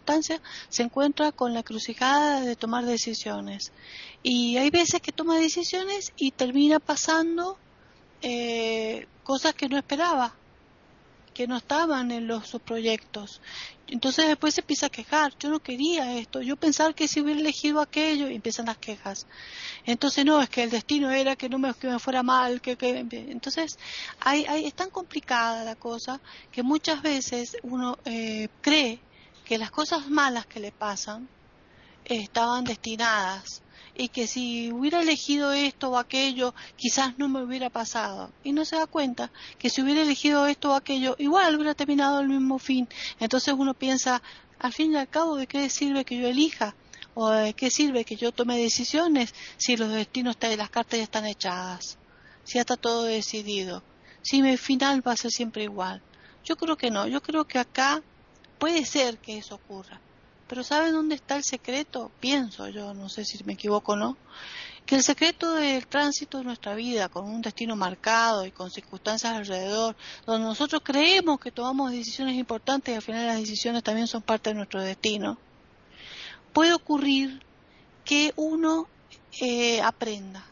[0.68, 3.72] se encuentra con la crucijada de tomar decisiones.
[4.22, 7.58] Y hay veces que toma decisiones y termina pasando
[8.22, 10.34] eh, cosas que no esperaba,
[11.34, 13.40] que no estaban en los sus proyectos.
[13.88, 17.38] Entonces después se empieza a quejar, yo no quería esto, yo pensar que si hubiera
[17.38, 19.26] elegido aquello, y empiezan las quejas.
[19.84, 22.98] Entonces no, es que el destino era que no me fuera mal, que, que...
[23.28, 23.78] entonces
[24.20, 28.98] hay, hay, es tan complicada la cosa que muchas veces uno eh, cree
[29.46, 31.28] que las cosas malas que le pasan
[32.04, 33.62] estaban destinadas
[33.96, 38.32] y que si hubiera elegido esto o aquello, quizás no me hubiera pasado.
[38.42, 42.20] Y no se da cuenta que si hubiera elegido esto o aquello, igual hubiera terminado
[42.20, 42.88] el mismo fin.
[43.20, 44.20] Entonces uno piensa,
[44.58, 46.74] al fin y al cabo, ¿de qué sirve que yo elija?
[47.14, 51.04] ¿O de qué sirve que yo tome decisiones si los destinos de las cartas ya
[51.04, 51.98] están echadas?
[52.42, 53.82] Si ya está todo decidido.
[54.22, 56.02] Si mi final va a ser siempre igual.
[56.44, 57.06] Yo creo que no.
[57.06, 58.02] Yo creo que acá
[58.58, 60.00] Puede ser que eso ocurra,
[60.48, 62.10] pero ¿saben dónde está el secreto?
[62.20, 64.16] Pienso yo, no sé si me equivoco o no,
[64.86, 69.34] que el secreto del tránsito de nuestra vida, con un destino marcado y con circunstancias
[69.34, 74.22] alrededor, donde nosotros creemos que tomamos decisiones importantes y al final las decisiones también son
[74.22, 75.36] parte de nuestro destino,
[76.52, 77.42] puede ocurrir
[78.04, 78.86] que uno
[79.40, 80.44] eh, aprenda.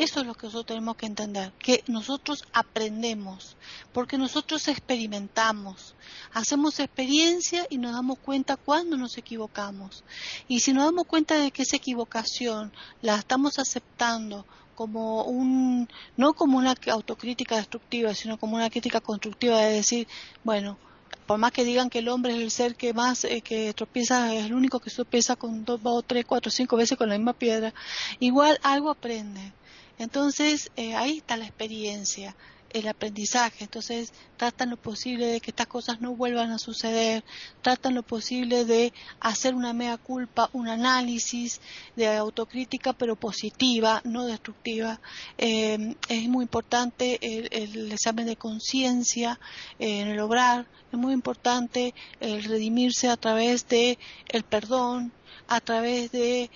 [0.00, 3.54] Eso es lo que nosotros tenemos que entender, que nosotros aprendemos,
[3.92, 5.94] porque nosotros experimentamos,
[6.32, 10.02] hacemos experiencia y nos damos cuenta cuando nos equivocamos.
[10.48, 12.72] Y si nos damos cuenta de que esa equivocación
[13.02, 15.86] la estamos aceptando como un,
[16.16, 20.08] no como una autocrítica destructiva, sino como una crítica constructiva de decir,
[20.44, 20.78] bueno,
[21.26, 24.34] por más que digan que el hombre es el ser que más eh, que tropieza,
[24.34, 27.74] es el único que tropieza con dos, tres, cuatro, cinco veces con la misma piedra,
[28.18, 29.52] igual algo aprende.
[30.00, 32.34] Entonces, eh, ahí está la experiencia,
[32.70, 33.64] el aprendizaje.
[33.64, 37.22] Entonces, tratan lo posible de que estas cosas no vuelvan a suceder,
[37.60, 41.60] tratan lo posible de hacer una mea culpa, un análisis
[41.96, 45.02] de autocrítica, pero positiva, no destructiva.
[45.36, 49.38] Eh, es muy importante el, examen de conciencia
[49.78, 53.98] eh, en el obrar, es muy importante el redimirse a través de
[54.28, 55.12] el perdón,
[55.46, 56.50] a través de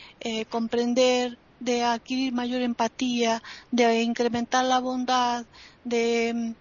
[0.48, 5.46] comprender de adquirir mayor empatía, de incrementar la bondad,
[5.84, 6.54] de,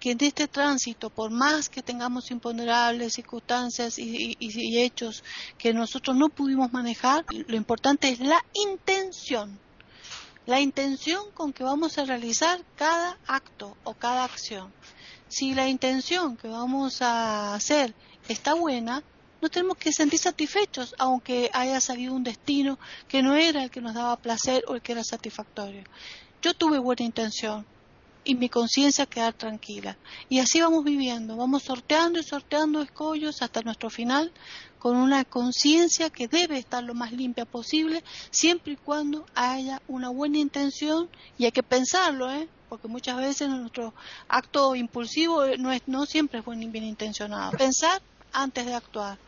[0.00, 5.22] que en este tránsito, por más que tengamos imponderables circunstancias y, y, hechos
[5.58, 9.58] que nosotros no pudimos manejar, lo importante es la intención,
[10.46, 14.72] la intención con que vamos a realizar cada acto o cada acción.
[15.28, 17.94] Si la intención que vamos a hacer
[18.28, 19.02] está buena,
[19.40, 23.80] no tenemos que sentir satisfechos, aunque haya salido un destino que no era el que
[23.80, 25.84] nos daba placer o el que era satisfactorio.
[26.42, 27.64] Yo tuve buena intención
[28.24, 29.96] y mi conciencia quedar tranquila.
[30.28, 34.32] Y así vamos viviendo, vamos sorteando y sorteando escollos hasta nuestro final
[34.78, 40.10] con una conciencia que debe estar lo más limpia posible, siempre y cuando haya una
[40.10, 42.48] buena intención y hay que pensarlo, ¿eh?
[42.68, 43.94] porque muchas veces nuestro
[44.28, 47.52] acto impulsivo no, es, no siempre es bien intencionado.
[47.52, 49.18] Pensar antes de actuar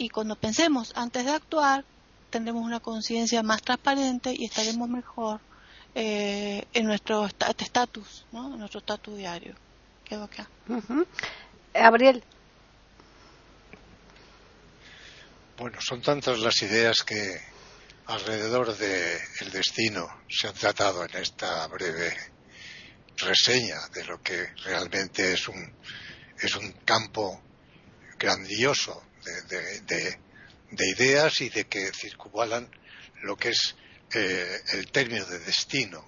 [0.00, 1.84] y cuando pensemos antes de actuar,
[2.30, 5.40] tendremos una conciencia más transparente y estaremos mejor
[5.94, 8.54] eh, en nuestro estatus, ¿no?
[8.54, 9.54] en nuestro estatus diario.
[10.02, 10.48] Quedo acá.
[11.74, 12.24] Gabriel.
[15.58, 17.38] Bueno, son tantas las ideas que
[18.06, 22.16] alrededor del el destino se han tratado en esta breve
[23.18, 25.74] reseña de lo que realmente es un,
[26.40, 27.42] es un campo
[28.18, 29.09] grandioso
[29.48, 32.70] de, ideas y de que circunvalan
[33.22, 33.76] lo que es
[34.14, 36.04] eh, el término de destino.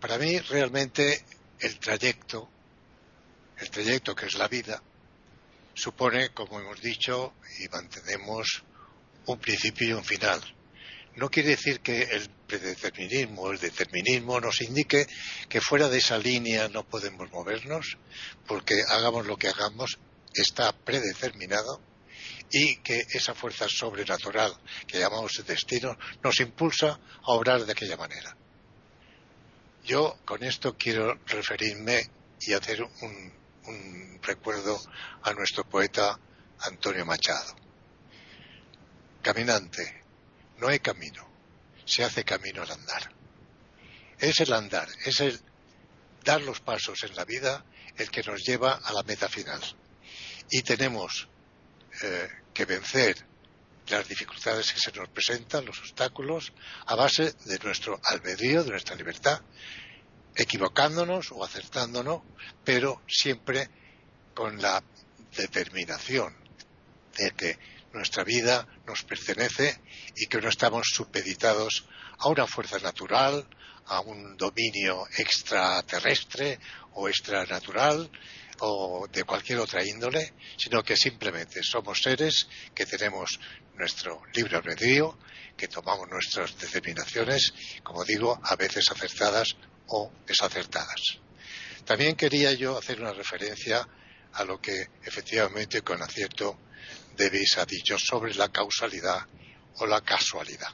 [0.00, 1.24] Para mí realmente
[1.60, 2.48] el trayecto,
[3.58, 4.82] el trayecto que es la vida,
[5.74, 8.64] supone, como hemos dicho y mantenemos,
[9.26, 10.40] un principio y un final.
[11.16, 15.06] No quiere decir que el predeterminismo el determinismo nos indique
[15.48, 17.98] que fuera de esa línea no podemos movernos,
[18.46, 19.98] porque hagamos lo que hagamos,
[20.32, 21.80] está predeterminado
[22.50, 24.52] y que esa fuerza sobrenatural
[24.86, 26.88] que llamamos destino nos impulsa
[27.22, 28.36] a obrar de aquella manera.
[29.84, 34.80] Yo con esto quiero referirme y hacer un, recuerdo
[35.22, 36.18] a nuestro poeta
[36.60, 37.54] Antonio Machado.
[39.22, 40.02] Caminante,
[40.58, 41.26] no hay camino,
[41.84, 43.10] se hace camino al andar.
[44.18, 45.40] Es el andar, es el
[46.24, 47.64] dar los pasos en la vida
[47.96, 49.60] el que nos lleva a la meta final.
[50.50, 51.28] Y tenemos
[52.02, 52.28] eh,
[52.58, 53.14] que vencer
[53.86, 56.52] las dificultades que se nos presentan, los obstáculos,
[56.86, 59.40] a base de nuestro albedrío, de nuestra libertad,
[60.34, 62.22] equivocándonos o acertándonos,
[62.64, 63.70] pero siempre
[64.34, 64.82] con la
[65.36, 66.34] determinación
[67.16, 67.58] de que
[67.92, 69.80] nuestra vida nos pertenece
[70.16, 71.86] y que no estamos supeditados
[72.18, 73.46] a una fuerza natural,
[73.86, 76.58] a un dominio extraterrestre
[76.94, 78.10] o extranatural
[78.60, 83.38] o de cualquier otra índole, sino que simplemente somos seres que tenemos
[83.74, 85.18] nuestro libre albedrío,
[85.56, 87.52] que tomamos nuestras determinaciones,
[87.82, 89.56] como digo, a veces acertadas
[89.88, 91.18] o desacertadas.
[91.84, 93.86] También quería yo hacer una referencia
[94.32, 96.58] a lo que efectivamente con acierto
[97.16, 99.26] Davis ha dicho sobre la causalidad
[99.76, 100.72] o la casualidad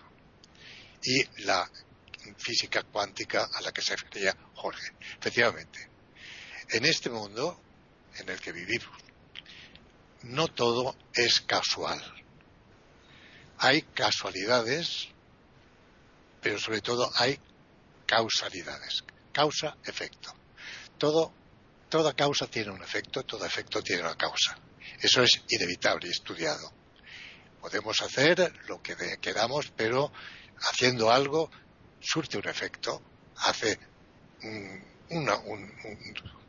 [1.02, 1.70] y la
[2.36, 4.92] física cuántica a la que se refería Jorge.
[5.18, 5.88] Efectivamente,
[6.70, 7.63] en este mundo
[8.18, 8.88] en el que vivimos.
[10.22, 12.00] No todo es casual.
[13.58, 15.08] Hay casualidades,
[16.40, 17.38] pero sobre todo hay
[18.06, 19.04] causalidades.
[19.32, 20.32] Causa-efecto.
[20.98, 21.32] Todo,
[21.88, 24.56] toda causa tiene un efecto, todo efecto tiene una causa.
[25.00, 26.72] Eso es inevitable y estudiado.
[27.60, 30.12] Podemos hacer lo que queramos, pero
[30.70, 31.50] haciendo algo
[32.00, 33.02] surte un efecto,
[33.36, 33.78] hace
[35.10, 35.40] una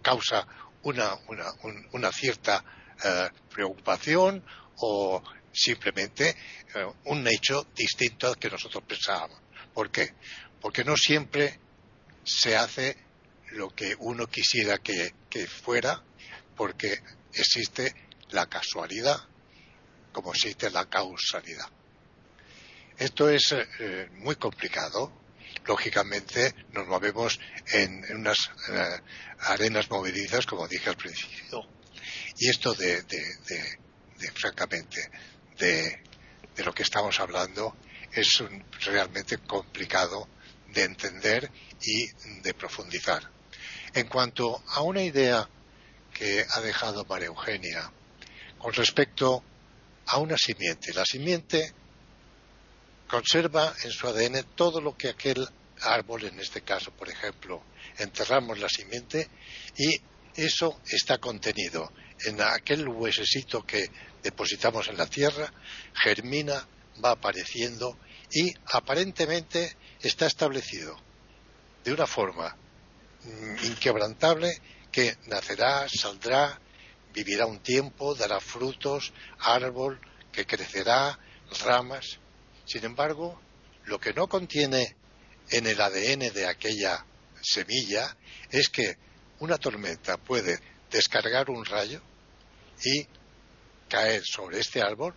[0.01, 0.45] causa
[0.85, 1.51] una, una,
[1.93, 2.63] una cierta
[3.03, 4.43] eh, preocupación
[4.77, 5.21] o
[5.51, 9.39] simplemente eh, un hecho distinto al que nosotros pensábamos.
[9.73, 10.13] ¿Por qué?
[10.61, 11.59] Porque no siempre
[12.23, 12.97] se hace
[13.51, 15.13] lo que uno quisiera que,
[15.47, 16.01] fuera,
[16.55, 16.99] porque
[17.33, 17.93] existe
[18.29, 19.17] la casualidad
[20.11, 21.67] como existe la causalidad.
[22.97, 25.11] Esto es eh, muy complicado.
[25.65, 27.39] Lógicamente nos movemos
[27.71, 29.01] en, unas eh,
[29.39, 31.67] arenas movedizas, como dije al principio.
[32.37, 33.03] Y esto de,
[34.33, 35.09] francamente,
[35.57, 36.03] de,
[36.63, 37.75] lo que estamos hablando
[38.11, 38.43] es
[38.85, 40.27] realmente complicado
[40.67, 41.51] de entender
[41.81, 42.07] y
[42.41, 43.31] de profundizar.
[43.93, 45.47] En cuanto a una idea
[46.13, 47.91] que ha dejado María Eugenia
[48.57, 49.43] con respecto
[50.07, 51.73] a una simiente, la simiente
[53.07, 55.47] conserva en su ADN todo lo que aquel
[55.81, 57.63] árbol, en este caso, por ejemplo,
[57.97, 59.29] enterramos la simiente
[59.77, 60.01] y
[60.35, 61.91] eso está contenido
[62.25, 63.89] en aquel huesecito que
[64.23, 65.51] depositamos en la tierra,
[65.93, 66.67] germina,
[67.03, 67.97] va apareciendo
[68.31, 70.95] y aparentemente está establecido
[71.83, 72.55] de una forma
[73.23, 74.51] mm, inquebrantable
[74.91, 76.59] que nacerá, saldrá,
[77.13, 79.99] vivirá un tiempo, dará frutos, árbol
[80.31, 81.19] que crecerá,
[81.63, 82.19] ramas.
[82.65, 83.39] Sin embargo,
[83.85, 84.95] lo que no contiene
[85.49, 87.05] en el ADN de aquella
[87.41, 88.15] semilla
[88.49, 88.97] es que
[89.39, 90.59] una tormenta puede
[90.89, 92.01] descargar un rayo
[92.83, 93.07] y
[93.87, 95.13] caer sobre este árbol,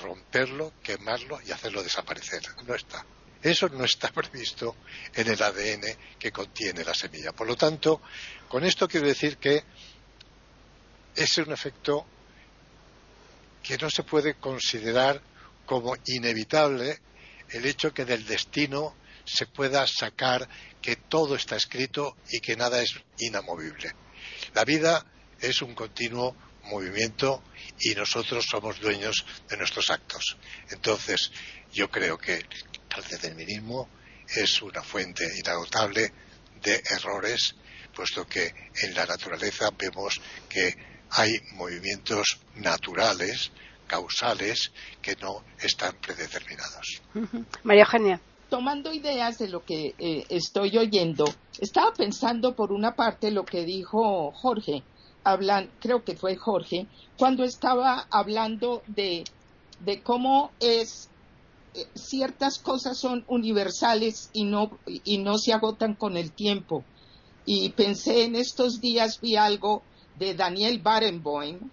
[0.00, 2.42] romperlo, quemarlo y hacerlo desaparecer.
[2.66, 3.04] No está.
[3.42, 4.76] Eso no está previsto
[5.14, 5.84] en el ADN
[6.18, 7.32] que contiene la semilla.
[7.32, 8.00] Por lo tanto,
[8.48, 9.64] con esto quiero decir que
[11.14, 12.06] es un efecto
[13.62, 15.20] que no se puede considerar
[15.70, 16.98] como inevitable
[17.50, 20.48] el hecho que del destino se pueda sacar
[20.82, 23.92] que todo está escrito y que nada es inamovible.
[24.52, 25.06] La vida
[25.38, 27.44] es un continuo movimiento
[27.78, 30.36] y nosotros somos dueños de nuestros actos.
[30.70, 31.30] Entonces,
[31.72, 33.88] yo creo que el determinismo
[34.26, 36.12] es una fuente inagotable
[36.64, 37.54] de errores,
[37.94, 38.52] puesto que
[38.82, 40.74] en la naturaleza vemos que
[41.10, 43.52] hay movimientos naturales,
[43.90, 44.70] causales,
[45.02, 47.02] que no están predeterminados.
[47.64, 51.24] María Eugenia tomando ideas de lo que eh, estoy oyendo,
[51.60, 54.82] estaba pensando por una parte lo que dijo Jorge,
[55.22, 59.24] hablan, creo que fue Jorge, cuando estaba hablando de,
[59.78, 61.08] de cómo es
[61.74, 66.84] eh, ciertas cosas son universales y no, y no se agotan con el tiempo.
[67.46, 69.82] Y pensé en estos días, vi algo
[70.18, 71.70] de Daniel Barenboim,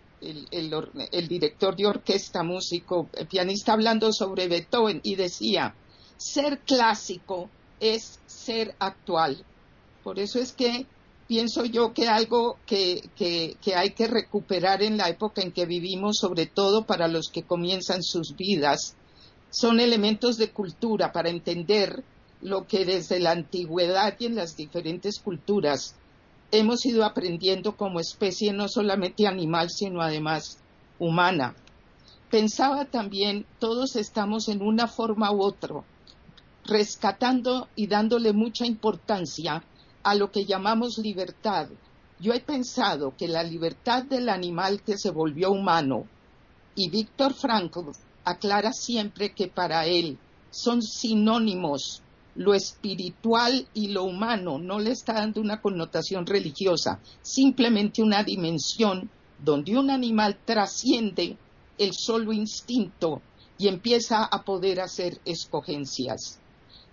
[0.52, 5.76] el, el, director de orquesta, músico, pianista, hablando sobre Beethoven y decía,
[6.18, 7.50] ser clásico
[7.80, 9.46] es ser actual.
[10.04, 10.86] Por eso es que
[11.28, 16.18] pienso yo que algo que, que, hay que recuperar en la época en que vivimos,
[16.18, 18.96] sobre todo para los que comienzan sus vidas,
[19.50, 22.04] son elementos de cultura para entender
[22.42, 25.96] lo que desde la antigüedad y en las diferentes culturas
[26.52, 30.60] hemos ido aprendiendo como especie no solamente animal, sino además
[31.00, 31.56] humana.
[32.30, 35.84] Pensaba también, todos estamos en una forma u otra
[36.68, 39.64] rescatando y dándole mucha importancia
[40.04, 41.70] a lo que llamamos libertad.
[42.20, 46.06] Yo he pensado que la libertad del animal que se volvió humano,
[46.76, 47.92] y Víctor Frankl
[48.24, 50.18] aclara siempre que para él
[50.52, 52.04] son sinónimos
[52.38, 59.10] lo espiritual y lo humano, no le está dando una connotación religiosa, simplemente una dimensión
[59.44, 61.36] donde un animal trasciende
[61.78, 63.22] el solo instinto
[63.58, 66.40] y empieza a poder hacer escogencias.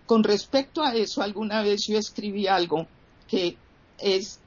[0.07, 2.86] Con respecto a eso, alguna vez yo escribí algo
[3.28, 3.57] que
[3.99, 4.40] es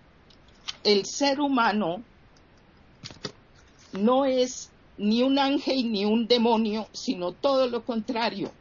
[0.83, 2.03] el ser humano
[3.93, 8.51] no es ni un ángel ni un demonio, sino todo lo contrario.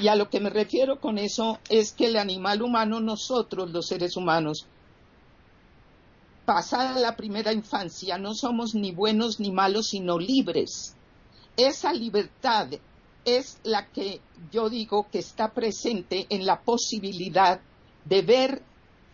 [0.00, 3.86] Y a lo que me refiero con eso es que el animal humano, nosotros los
[3.86, 4.66] seres humanos,
[6.44, 10.96] pasada la primera infancia, no somos ni buenos ni malos, sino libres.
[11.56, 12.68] Esa libertad
[13.24, 14.20] es la que
[14.50, 17.60] yo digo que está presente en la posibilidad
[18.04, 18.62] de ver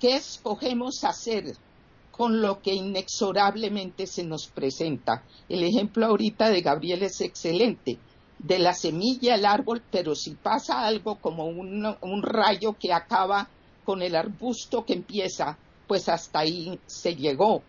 [0.01, 1.57] qué escogemos hacer
[2.11, 5.24] con lo que inexorablemente se nos presenta.
[5.49, 7.99] El ejemplo ahorita de Gabriel es excelente.
[8.43, 13.49] De la semilla al árbol, pero si pasa algo como un, rayo que acaba
[13.84, 17.62] con el arbusto que empieza, pues hasta ahí se llegó.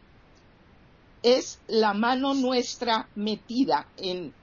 [1.23, 4.33] Es la mano nuestra metida en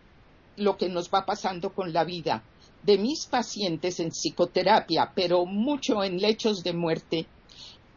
[0.57, 2.43] lo que nos va pasando con la vida
[2.83, 7.26] de mis pacientes en psicoterapia, pero mucho en lechos de muerte,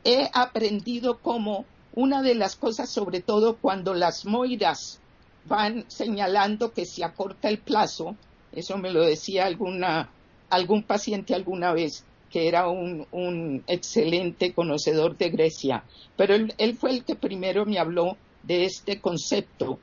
[0.03, 5.00] he aprendido como una de las cosas, sobre todo cuando las moiras
[5.45, 8.15] van señalando que se acorta el plazo,
[8.51, 10.09] eso me lo decía alguna,
[10.49, 15.83] algún paciente alguna vez, que era un, excelente conocedor de Grecia,
[16.15, 19.79] pero él, fue el que primero me habló de este concepto.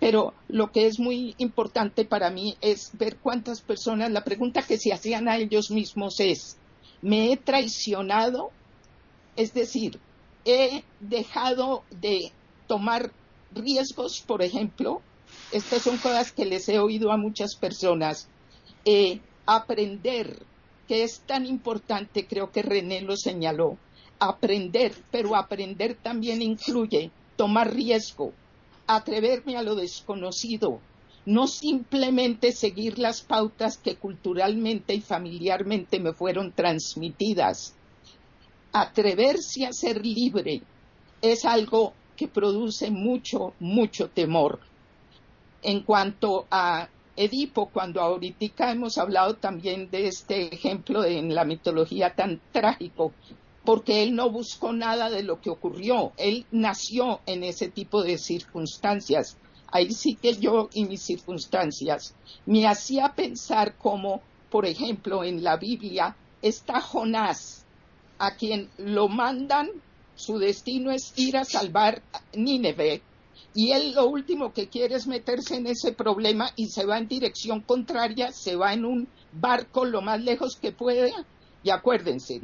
[0.00, 4.76] Pero lo que es muy importante para mí es ver cuántas personas, la pregunta que
[4.76, 6.56] se hacían a ellos mismos es,
[7.02, 8.50] ¿me he traicionado?
[9.36, 10.00] Es decir,
[10.44, 12.32] he dejado de
[12.66, 13.12] tomar
[13.54, 15.02] riesgos, por ejemplo.
[15.50, 18.28] Estas son cosas que les he oído a muchas personas.
[18.84, 20.42] Eh, aprender
[20.88, 23.78] que es tan importante, creo que René lo señaló,
[24.18, 28.32] aprender, pero aprender también incluye tomar riesgo,
[28.86, 30.80] atreverme a lo desconocido,
[31.24, 37.74] no simplemente seguir las pautas que culturalmente y familiarmente me fueron transmitidas.
[38.72, 40.62] Atreverse a ser libre
[41.20, 41.94] es algo
[42.28, 44.60] produce mucho, mucho temor.
[45.62, 52.14] En cuanto a Edipo, cuando ahorita hemos hablado también de este ejemplo en la mitología
[52.14, 53.12] tan trágico,
[53.64, 58.18] porque él no buscó nada de lo que ocurrió, él nació en ese tipo de
[58.18, 59.36] circunstancias.
[59.68, 62.14] Ahí sí que yo y mis circunstancias
[62.46, 64.20] me hacía pensar como,
[64.50, 67.64] por ejemplo, en la Biblia está Jonás,
[68.18, 69.70] a quien lo mandan,
[70.22, 72.00] su destino es ir a salvar
[72.32, 73.02] Nínive,
[73.54, 77.08] y él lo último que quiere es meterse en ese problema y se va en
[77.08, 81.12] dirección contraria, se va en un barco lo más lejos que puede.
[81.64, 82.40] Y acuérdense,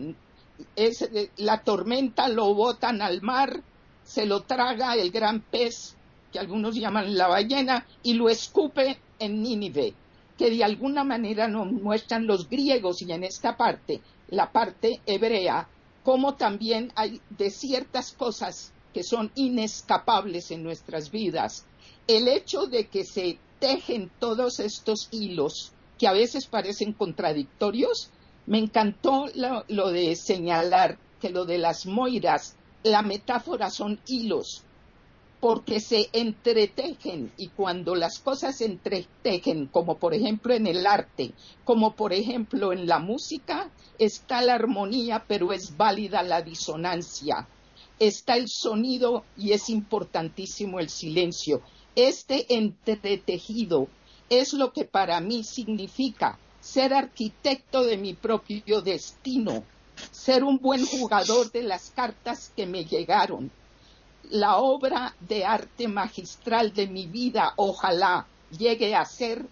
[0.74, 3.62] es, la tormenta lo botan al mar,
[4.03, 5.95] se lo traga el gran pez,
[6.33, 9.95] que algunos llaman la ballena, y lo escupe en Nínive,
[10.37, 15.68] que de alguna manera nos muestran los griegos y en esta parte, la parte hebrea,
[16.03, 21.66] como también hay de ciertas cosas que son inescapables en nuestras vidas.
[22.07, 28.11] El hecho de que se tejen todos estos hilos que a veces parecen contradictorios,
[28.46, 34.62] me encantó lo, de señalar que lo de las moiras, la metáfora son hilos,
[35.41, 41.32] porque se entretejen y cuando las cosas se entretejen, como por ejemplo en el arte,
[41.64, 47.47] como por ejemplo en la música, está la armonía, pero es válida la disonancia
[47.99, 51.62] está el sonido y es importantísimo el silencio.
[51.97, 53.89] Este entretejido
[54.30, 59.64] es lo que para mí significa ser arquitecto de mi propio destino,
[60.11, 63.51] ser un buen jugador de las cartas que me llegaron.
[64.31, 68.26] La obra de arte magistral de mi vida ojalá
[68.57, 69.47] llegue a ser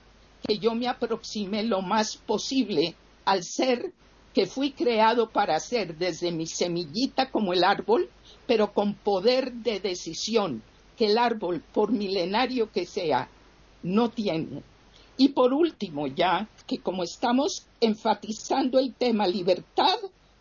[0.47, 3.93] que yo me aproxime lo más posible al ser
[4.35, 8.11] que fui creado para ser desde mi semillita como el árbol
[8.47, 10.63] pero con poder de decisión
[10.97, 13.29] que el árbol, por milenario que sea,
[13.83, 14.63] no tiene.
[15.19, 19.97] Y por último, ya que como estamos enfatizando el tema libertad,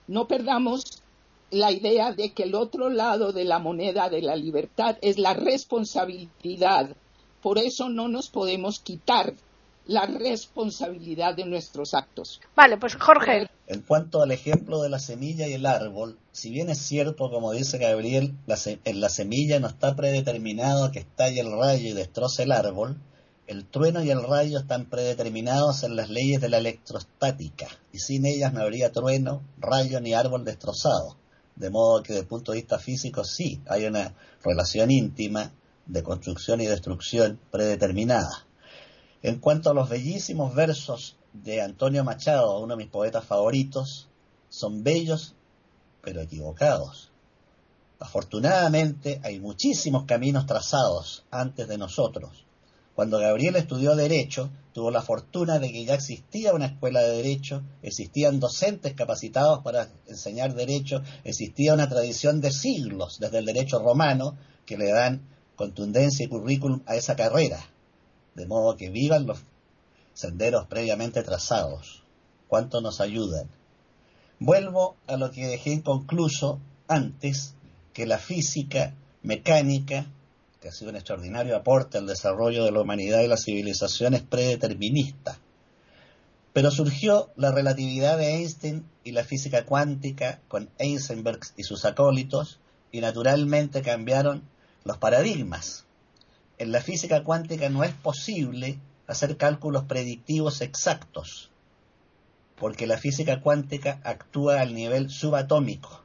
[0.08, 1.04] no perdamos
[1.52, 5.34] la idea de que el otro lado de la moneda de la libertad es la
[5.34, 6.96] responsabilidad.
[7.41, 9.34] Por eso no nos podemos quitar
[9.88, 12.41] la responsabilidad de nuestros actos.
[12.56, 13.48] Vale, pues Jorge.
[13.68, 17.52] En cuanto al ejemplo de la semilla y el árbol, si bien es cierto, como
[17.52, 18.34] dice Gabriel,
[18.84, 22.98] en la semilla no está predeterminado que estalle el rayo y destroce el árbol,
[23.48, 28.26] el trueno y el rayo están predeterminados en las leyes de la electrostática, y sin
[28.26, 31.16] ellas no habría trueno, rayo ni árbol destrozado.
[31.56, 35.51] De modo que desde el punto de vista físico sí hay una relación íntima
[35.86, 38.45] de construcción y destrucción predeterminada.
[39.22, 44.08] En cuanto a los bellísimos versos de Antonio Machado, uno de mis poetas favoritos,
[44.49, 45.36] son bellos
[46.01, 47.10] pero equivocados.
[47.99, 52.45] Afortunadamente hay muchísimos caminos trazados antes de nosotros.
[52.96, 57.62] Cuando Gabriel estudió Derecho, tuvo la fortuna de que ya existía una escuela de Derecho,
[57.82, 64.38] existían docentes capacitados para enseñar Derecho, existía una tradición de siglos desde el Derecho romano
[64.66, 65.22] que le dan
[65.56, 67.60] contundencia y currículum a esa carrera
[68.36, 69.39] de modo que vivan los
[70.14, 72.04] senderos previamente trazados.
[72.48, 73.50] ¿Cuánto nos ayudan?
[74.39, 77.56] Vuelvo a lo que dejé inconcluso antes,
[77.93, 78.93] que la física
[79.24, 80.06] mecánica,
[80.66, 84.24] que ha sido un extraordinario aporte al desarrollo de la humanidad y la civilización, es
[84.24, 85.38] predeterminista.
[86.53, 92.59] Pero surgió la relatividad de Einstein y la física cuántica con Heisenberg y sus acólitos,
[92.91, 94.41] y naturalmente cambiaron
[94.86, 95.86] los paradigmas
[96.57, 101.51] en la física cuántica no es posible hacer cálculos predictivos exactos,
[102.57, 106.01] porque la física cuántica actúa al nivel subatómico,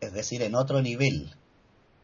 [0.00, 1.34] es decir, en otro nivel.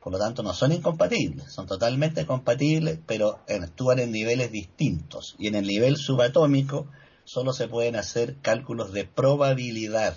[0.02, 5.36] Por lo tanto, no son incompatibles, son totalmente compatibles, pero actúan en niveles distintos.
[5.38, 6.88] Y en el nivel subatómico
[7.24, 10.16] solo se pueden hacer cálculos de probabilidad,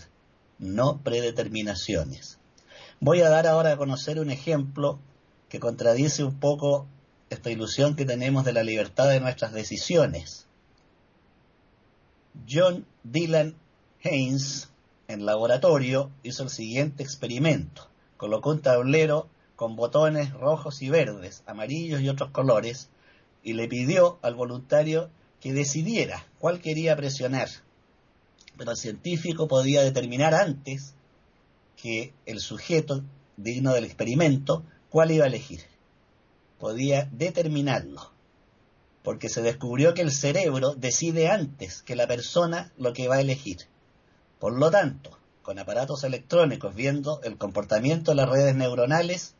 [0.57, 2.39] no predeterminaciones.
[2.99, 4.99] Voy a dar ahora a conocer un ejemplo
[5.49, 6.87] que contradice un poco
[7.29, 10.47] esta ilusión que tenemos de la libertad de nuestras decisiones.
[12.49, 13.55] John Dylan
[14.03, 14.69] Haynes,
[15.07, 17.87] en laboratorio, hizo el siguiente experimento.
[18.17, 22.89] Colocó un tablero con botones rojos y verdes, amarillos y otros colores,
[23.43, 27.49] y le pidió al voluntario que decidiera cuál quería presionar.
[28.57, 30.95] Pero el científico podía determinar antes
[31.75, 33.03] que el sujeto
[33.37, 35.61] digno del experimento cuál iba a elegir.
[36.57, 38.11] Podía determinarlo,
[39.03, 43.21] porque se descubrió que el cerebro decide antes que la persona lo que va a
[43.21, 43.67] elegir.
[44.39, 49.34] Por lo tanto, con aparatos electrónicos viendo el comportamiento de las redes neuronales,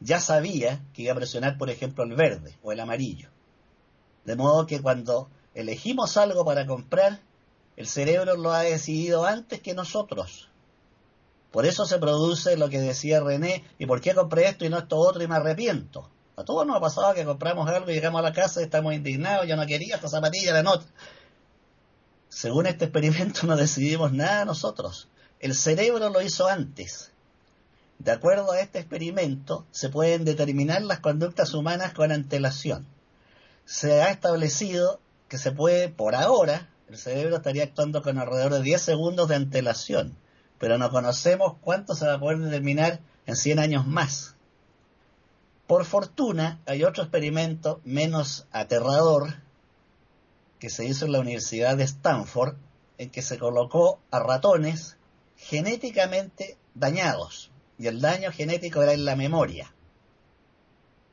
[0.00, 3.28] ya sabía que iba a presionar, por ejemplo, el verde o el amarillo.
[4.24, 7.20] De modo que cuando elegimos algo para comprar,
[7.76, 10.48] el cerebro lo ha decidido antes que nosotros.
[11.50, 14.78] Por eso se produce lo que decía René, ¿y por qué compré esto y no
[14.78, 16.08] esto otro y me arrepiento?
[16.36, 18.94] A todos nos ha pasado que compramos algo y llegamos a la casa y estamos
[18.94, 20.86] indignados, yo no quería esta zapatilla, la nota.
[22.28, 25.08] Según este experimento no decidimos nada nosotros.
[25.40, 27.12] El cerebro lo hizo antes.
[28.00, 32.86] De acuerdo a este experimento, se pueden determinar las conductas humanas con antelación.
[33.64, 38.62] Se ha establecido que se puede, por ahora, el cerebro estaría actuando con alrededor de
[38.62, 40.16] 10 segundos de antelación
[40.60, 44.36] pero no conocemos cuánto se va a poder determinar en 100 años más.
[45.66, 49.36] Por fortuna, hay otro experimento menos aterrador
[50.58, 52.56] que se hizo en la Universidad de Stanford,
[52.98, 54.98] en que se colocó a ratones
[55.38, 57.50] genéticamente dañados,
[57.80, 59.72] y el daño genético era en la memoria.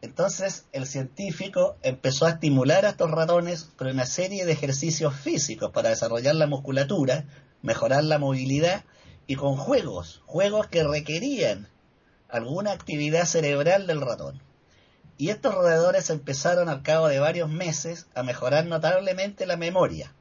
[0.02, 5.72] Entonces el científico empezó a estimular a estos ratones con una serie de ejercicios físicos
[5.72, 7.24] para desarrollar la musculatura,
[7.62, 8.84] mejorar la movilidad
[9.28, 11.70] y con juegos, juegos que requerían
[12.28, 14.42] alguna actividad cerebral del ratón.
[15.18, 20.14] Y estos roedores empezaron al cabo de varios meses a mejorar notablemente la memoria.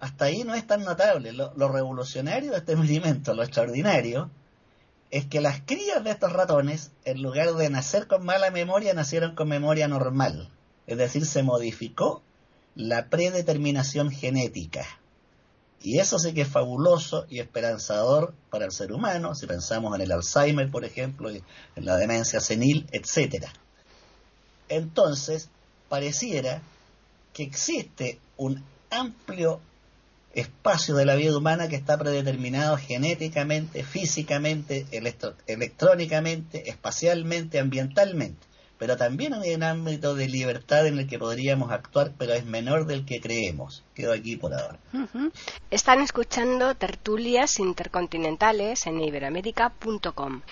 [0.00, 1.32] Hasta ahí no es tan notable.
[1.32, 4.28] Lo, revolucionario de este movimiento, lo extraordinario,
[5.12, 9.34] es que las crías de estos ratones, en lugar de nacer con mala memoria, nacieron
[9.34, 10.48] con memoria normal.
[10.86, 12.22] Es decir, se modificó
[12.74, 14.86] la predeterminación genética.
[15.82, 20.00] Y eso sí que es fabuloso y esperanzador para el ser humano, si pensamos en
[20.00, 21.44] el Alzheimer, por ejemplo, en
[21.76, 23.48] la demencia senil, etc.
[24.70, 25.50] Entonces,
[25.90, 26.62] pareciera
[27.34, 29.60] que existe un amplio
[30.34, 34.86] espacio de la vida humana que está predeterminado genéticamente, físicamente,
[35.46, 38.52] electrónicamente, espacialmente, ambientalmente
[38.82, 42.84] pero también hay un ámbito de libertad en el que podríamos actuar, pero es menor
[42.84, 43.84] del que creemos.
[43.94, 44.80] Quedo aquí por ahora.
[45.70, 50.42] Están escuchando tertulias intercontinentales en iberamérica.com.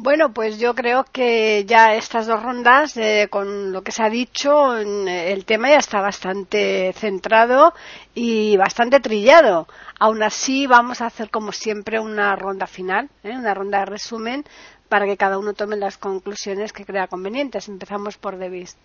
[0.00, 4.08] Bueno, pues yo creo que ya estas dos rondas, eh, con lo que se ha
[4.08, 7.74] dicho, el tema ya está bastante centrado
[8.14, 9.66] y bastante trillado.
[9.98, 13.36] Aún así, vamos a hacer como siempre una ronda final, ¿eh?
[13.36, 14.44] una ronda de resumen
[14.88, 17.66] para que cada uno tome las conclusiones que crea convenientes.
[17.66, 18.76] Empezamos por Davis.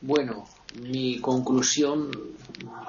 [0.00, 0.48] Bueno,
[0.80, 2.10] mi conclusión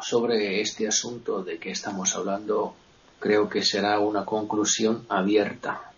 [0.02, 2.74] sobre este asunto de que estamos hablando
[3.20, 5.92] creo que será una conclusión abierta,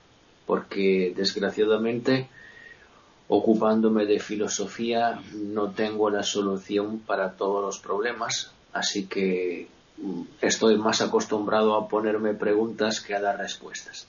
[0.45, 2.27] porque desgraciadamente
[3.27, 9.67] ocupándome de filosofía no tengo la solución para todos los problemas, así que
[9.97, 14.07] mm, estoy más acostumbrado a ponerme preguntas que a dar respuestas.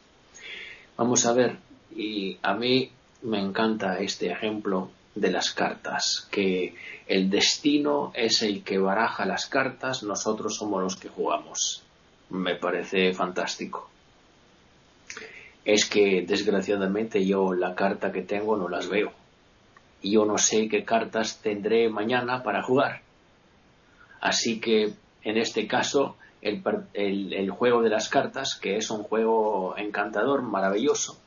[0.97, 1.59] Vamos a ver,
[1.95, 2.91] y a mí
[3.23, 6.75] me encanta este ejemplo de las cartas, que
[7.07, 11.83] el destino es el que baraja las cartas, nosotros somos los que jugamos.
[12.31, 13.89] Me parece fantástico.
[15.65, 19.13] Es que desgraciadamente yo la carta que tengo no las veo.
[20.03, 23.03] Y yo no sé qué cartas tendré mañana para jugar.
[24.21, 30.43] Así que en este caso el, juego de las cartas, que es un juego encantador,
[30.43, 31.19] maravilloso.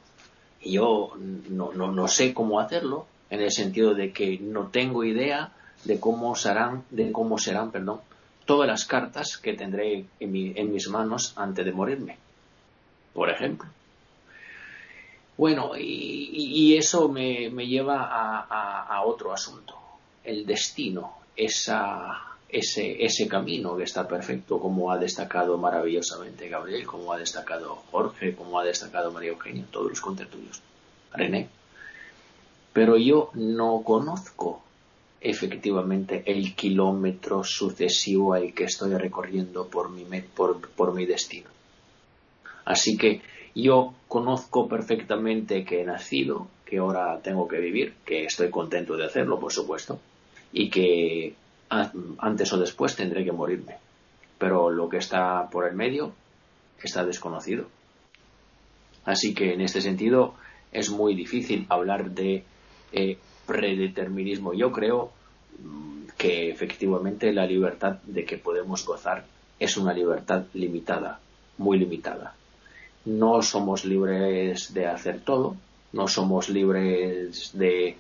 [0.62, 1.14] Y yo
[1.50, 5.52] no, no, sé cómo hacerlo, en el sentido de que no tengo idea
[5.84, 8.00] de cómo serán, de cómo serán, perdón,
[8.46, 12.18] todas las cartas que tendré en, en mis manos antes de morirme,
[13.14, 13.70] por ejemplo.
[15.38, 19.76] Bueno, y, eso me, lleva a, a otro asunto,
[20.24, 27.12] el destino, esa ese, ese camino que está perfecto, como ha destacado maravillosamente Gabriel, como
[27.12, 30.62] ha destacado Jorge, como ha destacado María Eugenia, todos los contertulios,
[31.12, 31.50] René.
[32.72, 34.62] Pero yo no conozco
[35.24, 41.50] efectivamente el kilómetro sucesivo al que estoy recorriendo por mi, por, por mi destino.
[42.66, 43.22] Así que
[43.56, 49.06] yo conozco perfectamente que he nacido, que ahora tengo que vivir, que estoy contento de
[49.06, 50.00] hacerlo, por supuesto,
[50.52, 51.36] y que
[51.70, 53.78] antes o después tendré que morirme.
[54.38, 56.14] Pero lo que está por el medio
[56.82, 57.68] está desconocido.
[59.06, 60.36] Así que en este sentido
[60.72, 62.44] es muy difícil hablar de
[62.92, 64.54] eh, predeterminismo.
[64.54, 65.12] Yo creo
[65.60, 69.26] mm, que efectivamente la libertad de que podemos gozar
[69.60, 71.20] es una libertad limitada,
[71.58, 72.36] muy limitada.
[73.06, 75.56] No somos libres de hacer todo,
[75.92, 77.98] no somos libres de,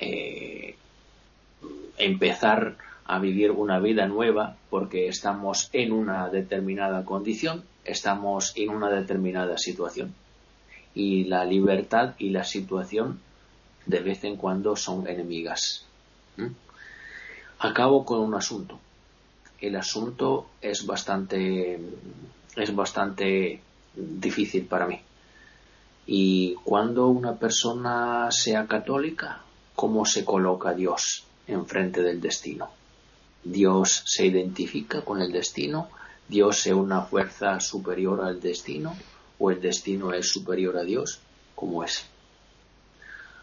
[0.00, 0.76] eh,
[1.98, 8.90] empezar a vivir una vida nueva porque estamos en una determinada condición, estamos en una
[8.90, 10.14] determinada situación.
[10.94, 13.20] Y la libertad y la situación
[13.86, 15.84] de vez en cuando son enemigas.
[17.58, 18.78] Acabo con un asunto.
[19.60, 21.80] El asunto es bastante,
[22.56, 23.60] es bastante
[23.94, 25.00] difícil para mí.
[26.06, 29.42] Y cuando una persona sea católica,
[29.76, 32.70] ¿cómo se coloca Dios enfrente del destino?
[33.44, 35.88] Dios se identifica con el destino,
[36.28, 38.96] Dios es una fuerza superior al destino
[39.38, 41.20] o el destino es superior a Dios,
[41.54, 42.06] ¿cómo es?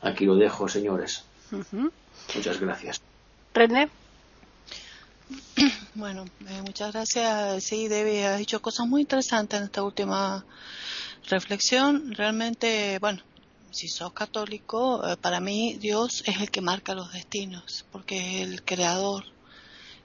[0.02, 1.24] Aquí lo dejo, señores.
[2.36, 3.02] Muchas gracias.
[3.54, 3.90] René.
[5.96, 7.64] Bueno, eh, muchas gracias.
[7.64, 10.46] Sí, Debbie, ha dicho cosas muy interesantes en esta última
[11.28, 12.14] reflexión.
[12.14, 13.22] Realmente, bueno,
[13.72, 18.50] si sos católico, eh, para mí Dios es el que marca los destinos, porque es
[18.50, 19.26] el creador.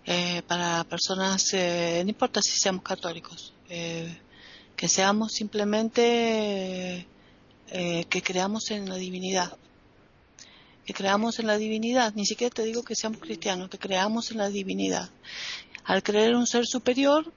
[0.07, 7.07] Eh, para personas, no importa si seamos católicos, que seamos simplemente
[7.71, 9.57] que creamos en la divinidad
[10.85, 14.39] que creamos en la divinidad, ni siquiera te digo que seamos cristianos, que creamos en
[14.39, 15.11] la divinidad.
[15.85, 17.33] Al creer en un ser superior,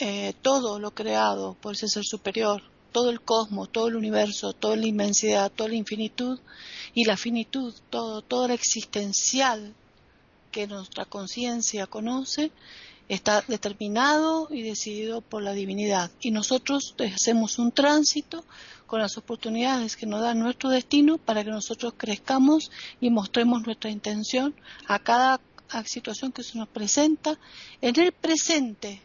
[0.00, 2.62] eh, todo lo creado por ese ser superior,
[2.92, 6.38] todo el cosmos, todo el universo, toda la inmensidad, toda la infinitud
[6.94, 9.74] y la finitud, todo, todo lo existencial
[10.50, 12.50] que nuestra conciencia conoce,
[13.08, 16.10] está determinado y decidido por la divinidad.
[16.20, 18.44] Y nosotros hacemos un tránsito
[18.86, 23.90] con las oportunidades que nos da nuestro destino para que nosotros crezcamos y mostremos nuestra
[23.90, 24.54] intención
[24.86, 25.40] a cada
[25.84, 27.38] situación que se nos presenta
[27.80, 29.02] en el presente.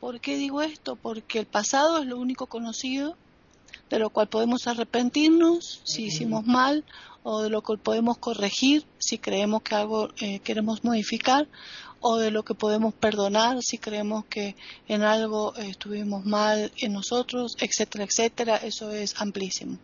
[0.00, 0.96] ¿Por qué digo esto?
[0.96, 3.16] Porque el pasado es lo único conocido
[3.90, 6.84] de lo cual podemos arrepentirnos si hicimos mal
[7.22, 11.48] o de lo cual podemos corregir si creemos que algo eh, queremos modificar
[12.00, 14.56] o de lo que podemos perdonar si creemos que
[14.88, 18.56] en algo eh, estuvimos mal en nosotros, etcétera, etcétera.
[18.58, 19.78] Eso es amplísimo.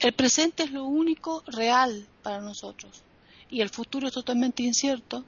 [0.00, 3.02] El presente es lo único real para nosotros
[3.50, 5.24] y el futuro es totalmente incierto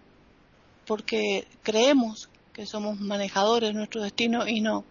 [0.85, 4.85] porque creemos que somos manejadores de nuestro destino y no,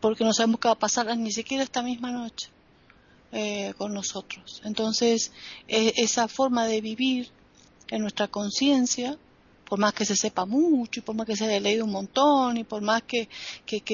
[0.00, 2.48] porque no sabemos qué va a pasar ni siquiera esta misma noche
[3.32, 4.60] eh, con nosotros.
[4.64, 5.32] Entonces,
[5.68, 7.28] e, esa forma de vivir
[7.88, 9.18] en nuestra conciencia
[9.70, 12.56] por más que se sepa mucho y por más que se haya leído un montón
[12.56, 13.28] y por más que,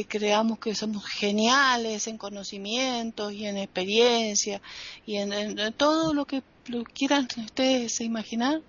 [0.09, 4.63] creamos que somos geniales en conocimientos y en experiencia
[5.05, 6.43] y en, todo lo que
[6.95, 8.63] quieran ustedes imaginar,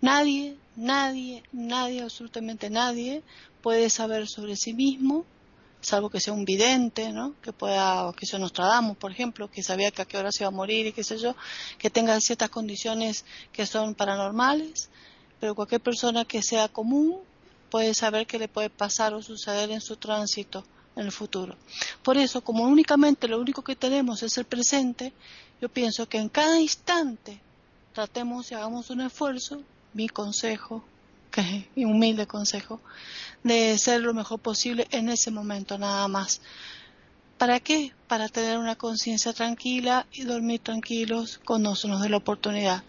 [0.00, 3.24] nadie, nadie, nadie, absolutamente nadie
[3.60, 5.24] puede saber sobre sí mismo
[5.84, 7.34] salvo que sea un vidente, ¿no?
[7.42, 10.48] Que pueda, que sea Nostradamus, por ejemplo, que sabía que a qué hora se iba
[10.48, 11.36] a morir y qué sé yo,
[11.78, 14.88] que tenga ciertas condiciones que son paranormales,
[15.40, 17.20] pero cualquier persona que sea común
[17.70, 20.64] puede saber qué le puede pasar o suceder en su tránsito
[20.96, 21.56] en el futuro.
[22.02, 25.12] Por eso, como únicamente lo único que tenemos es el presente,
[25.60, 27.40] yo pienso que en cada instante
[27.92, 29.62] tratemos y hagamos un esfuerzo,
[29.92, 30.84] mi consejo,
[31.34, 32.80] que mi humilde consejo,
[33.42, 36.40] de ser lo mejor posible en ese momento nada más.
[37.38, 37.92] ¿Para qué?
[38.06, 42.84] Para tener una conciencia tranquila y dormir tranquilos cuando se nos dé la oportunidad.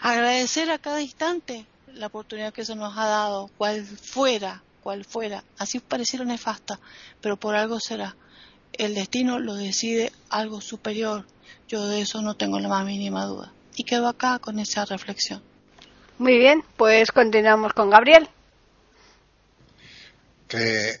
[0.00, 5.44] Agradecer a cada instante la oportunidad que se nos ha dado, cual fuera, cual fuera,
[5.58, 6.80] así pareciera nefasta,
[7.20, 8.16] pero por algo será.
[8.72, 11.26] El destino lo decide algo superior.
[11.68, 13.52] Yo de eso no tengo la más mínima duda.
[13.76, 15.49] Y quedo acá con esa reflexión.
[16.20, 18.28] Muy bien, pues continuamos con Gabriel.
[20.46, 21.00] Que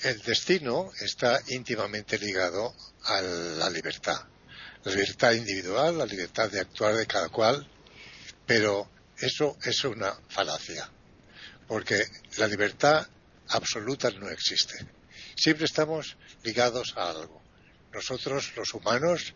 [0.00, 2.74] el destino está íntimamente ligado
[3.04, 4.18] a la libertad.
[4.82, 7.64] La libertad individual, la libertad de actuar de cada cual,
[8.44, 10.90] pero eso es una falacia,
[11.68, 12.02] porque
[12.36, 13.06] la libertad
[13.50, 14.84] absoluta no existe.
[15.36, 17.40] Siempre estamos ligados a algo.
[17.92, 19.32] Nosotros, los humanos,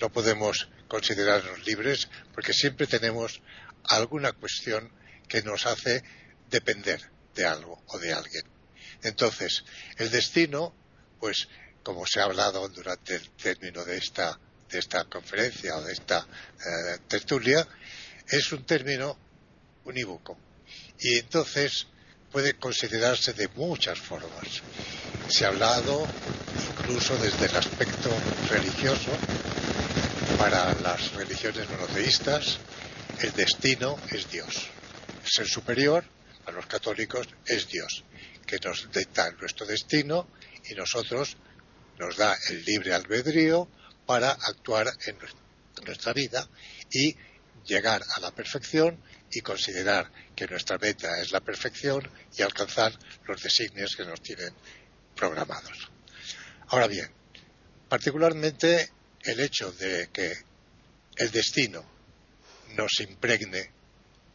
[0.00, 3.40] no podemos considerarnos libres porque siempre tenemos
[3.88, 4.90] alguna cuestión
[5.28, 6.02] que nos hace
[6.48, 7.00] depender
[7.34, 8.44] de algo o de alguien.
[9.02, 9.64] Entonces,
[9.98, 10.74] el destino,
[11.20, 11.48] pues
[11.82, 16.18] como se ha hablado durante el término de esta, de esta conferencia o de esta
[16.18, 17.66] eh, tertulia,
[18.28, 19.16] es un término
[19.84, 20.38] unívoco.
[20.98, 21.86] Y entonces
[22.32, 24.62] puede considerarse de muchas formas.
[25.28, 26.06] Se ha hablado
[26.80, 28.10] incluso desde el aspecto
[28.50, 29.10] religioso.
[30.38, 32.58] Para las religiones monoteístas,
[33.20, 34.68] el destino es Dios.
[35.24, 36.04] El ser superior,
[36.44, 38.04] a los católicos, es Dios,
[38.46, 40.28] que nos dicta nuestro destino
[40.68, 41.36] y nosotros
[41.98, 43.68] nos da el libre albedrío
[44.04, 45.18] para actuar en
[45.84, 46.48] nuestra vida
[46.90, 47.16] y
[47.64, 52.96] llegar a la perfección y considerar que nuestra meta es la perfección y alcanzar
[53.26, 54.54] los designios que nos tienen
[55.14, 55.90] programados.
[56.68, 57.10] Ahora bien,
[57.88, 58.90] particularmente
[59.22, 60.32] el hecho de que
[61.16, 61.95] el destino
[62.74, 63.70] nos impregne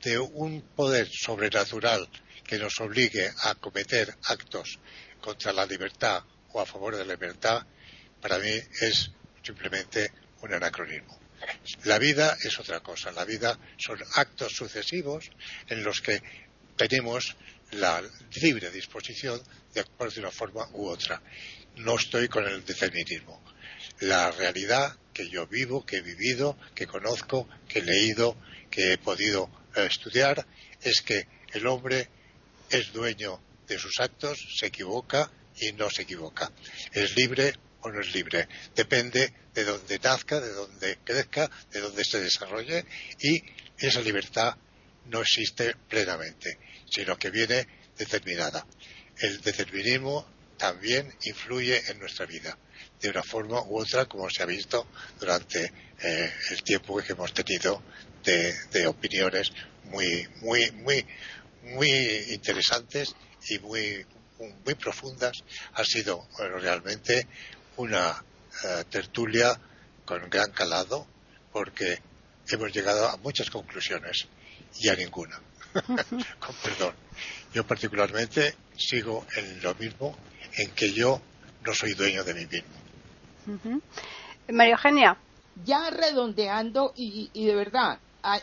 [0.01, 2.09] de un poder sobrenatural
[2.43, 4.79] que nos obligue a cometer actos
[5.21, 6.23] contra la libertad
[6.53, 7.65] o a favor de la libertad,
[8.19, 8.51] para mí
[8.81, 9.11] es
[9.43, 10.11] simplemente
[10.41, 11.19] un anacronismo.
[11.85, 13.11] La vida es otra cosa.
[13.11, 15.31] La vida son actos sucesivos
[15.67, 16.21] en los que
[16.75, 17.35] tenemos
[17.71, 18.03] la
[18.41, 19.41] libre disposición
[19.73, 21.21] de actuar de una forma u otra.
[21.77, 23.43] No estoy con el determinismo.
[24.01, 28.37] La realidad que yo vivo, que he vivido, que conozco, que he leído,
[28.69, 30.45] que he podido eh, estudiar,
[30.81, 32.09] es que el hombre
[32.69, 36.51] es dueño de sus actos, se equivoca y no se equivoca.
[36.91, 38.47] Es libre o no es libre.
[38.75, 42.85] Depende de dónde nazca, de dónde crezca, de dónde se desarrolle
[43.19, 43.41] y
[43.77, 44.55] esa libertad
[45.05, 46.57] no existe plenamente,
[46.89, 48.65] sino que viene determinada.
[49.17, 52.57] El determinismo también influye en nuestra vida,
[53.01, 54.87] de una forma u otra, como se ha visto
[55.19, 55.71] durante
[56.01, 57.81] eh, el tiempo que hemos tenido
[58.23, 59.51] de, opiniones
[59.85, 61.05] muy, muy, muy,
[61.63, 61.89] muy
[62.29, 63.15] interesantes
[63.49, 64.05] y muy,
[64.37, 65.43] muy profundas.
[65.73, 67.27] Ha sido realmente
[67.77, 68.23] una
[68.63, 69.59] eh, tertulia
[70.05, 71.07] con gran calado
[71.51, 71.99] porque
[72.49, 74.27] hemos llegado a muchas conclusiones
[74.79, 75.41] y a ninguna.
[76.39, 76.95] con perdón.
[77.53, 80.17] Yo particularmente sigo en lo mismo,
[80.53, 81.21] en que yo
[81.63, 82.80] no soy dueño de mí mismo.
[84.49, 85.17] María Eugenia.
[85.65, 87.99] Ya redondeando y, y de verdad,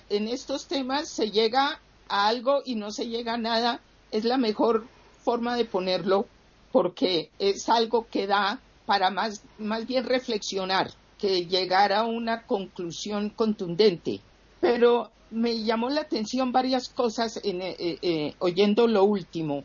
[0.09, 3.81] en estos temas se llega a algo y no se llega a nada,
[4.11, 4.87] es la mejor
[5.25, 6.27] forma de ponerlo
[6.73, 13.31] porque es algo que da para más, más bien reflexionar que llegar a una conclusión
[13.31, 14.21] contundente.
[14.61, 19.65] Pero me llamó la atención varias cosas en, eh, eh, oyendo lo último.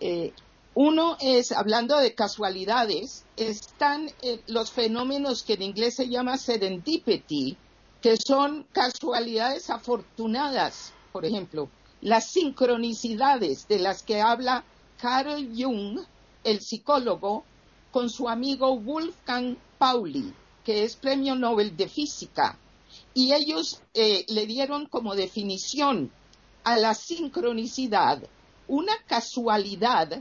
[0.00, 0.32] Eh,
[0.74, 4.10] uno es, hablando de casualidades, están
[4.48, 7.56] los fenómenos que en inglés se llama serendipity,
[8.02, 11.68] que son casualidades afortunadas, por ejemplo,
[12.00, 14.64] las sincronicidades de las que habla
[15.00, 16.00] Carl Jung,
[16.42, 17.44] el psicólogo,
[17.92, 22.58] con su amigo Wolfgang Pauli, que es premio Nobel de Física.
[23.14, 26.10] Y ellos eh, le dieron como definición
[26.64, 28.22] a la sincronicidad
[28.66, 30.20] una casualidad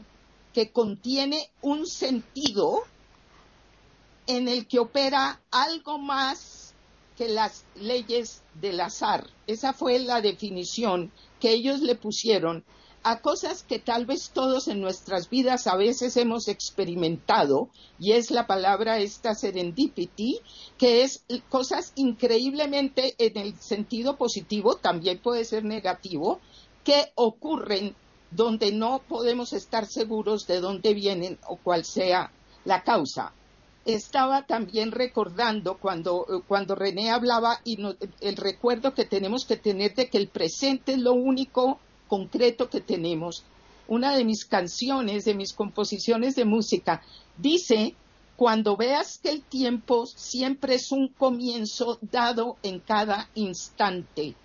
[0.54, 2.84] que contiene un sentido
[4.28, 6.74] en el que opera algo más
[7.18, 9.28] que las leyes del azar.
[9.48, 12.64] Esa fue la definición que ellos le pusieron
[13.04, 18.32] a cosas que tal vez todos en nuestras vidas a veces hemos experimentado, y es
[18.32, 20.40] la palabra esta serendipity,
[20.78, 26.40] que es cosas increíblemente en el sentido positivo, también puede ser negativo,
[26.86, 27.94] que ocurren
[28.36, 32.32] donde no podemos estar seguros de dónde vienen o cuál sea
[32.66, 33.34] la causa.
[33.86, 37.78] Estaba también recordando cuando, cuando René hablaba y
[38.22, 42.80] el recuerdo que tenemos que tener de que el presente es lo único concreto que
[42.80, 43.44] tenemos.
[43.88, 47.02] Una de mis canciones, de mis composiciones de música,
[47.38, 47.96] dice,
[48.38, 54.36] cuando veas que el tiempo siempre es un comienzo dado en cada instante.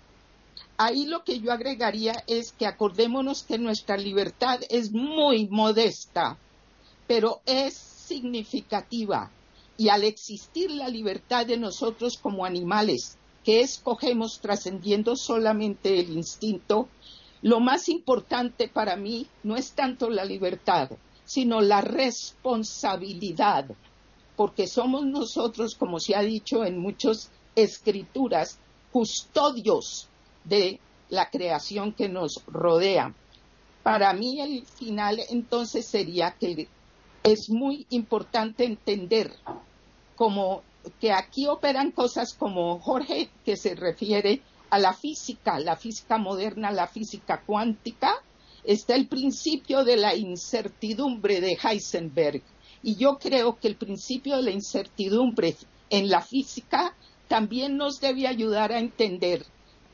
[0.81, 6.37] Ahí lo que yo agregaría es que acordémonos que nuestra libertad es muy modesta,
[7.05, 9.29] pero es significativa.
[9.75, 16.87] Y al existir la libertad de nosotros como animales, que escogemos trascendiendo solamente el instinto,
[17.41, 20.91] lo más importante para mí no es tanto la libertad,
[21.25, 23.65] sino la responsabilidad,
[24.37, 28.59] porque somos nosotros, como se ha dicho en muchas escrituras,
[28.93, 30.08] custodios
[30.43, 30.79] de
[31.09, 33.13] la creación que nos rodea.
[33.83, 36.67] Para mí el final entonces sería que
[37.23, 39.33] es muy importante entender
[40.15, 40.63] como
[40.99, 46.71] que aquí operan cosas como Jorge que se refiere a la física, la física moderna,
[46.71, 48.13] la física cuántica,
[48.63, 52.43] está el principio de la incertidumbre de Heisenberg.
[52.83, 55.55] Y yo creo que el principio de la incertidumbre
[55.89, 56.95] en la física
[57.27, 59.45] también nos debe ayudar a entender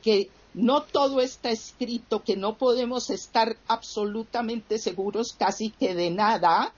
[0.06, 6.72] que no todo está escrito, que no podemos estar absolutamente seguros casi que de nada,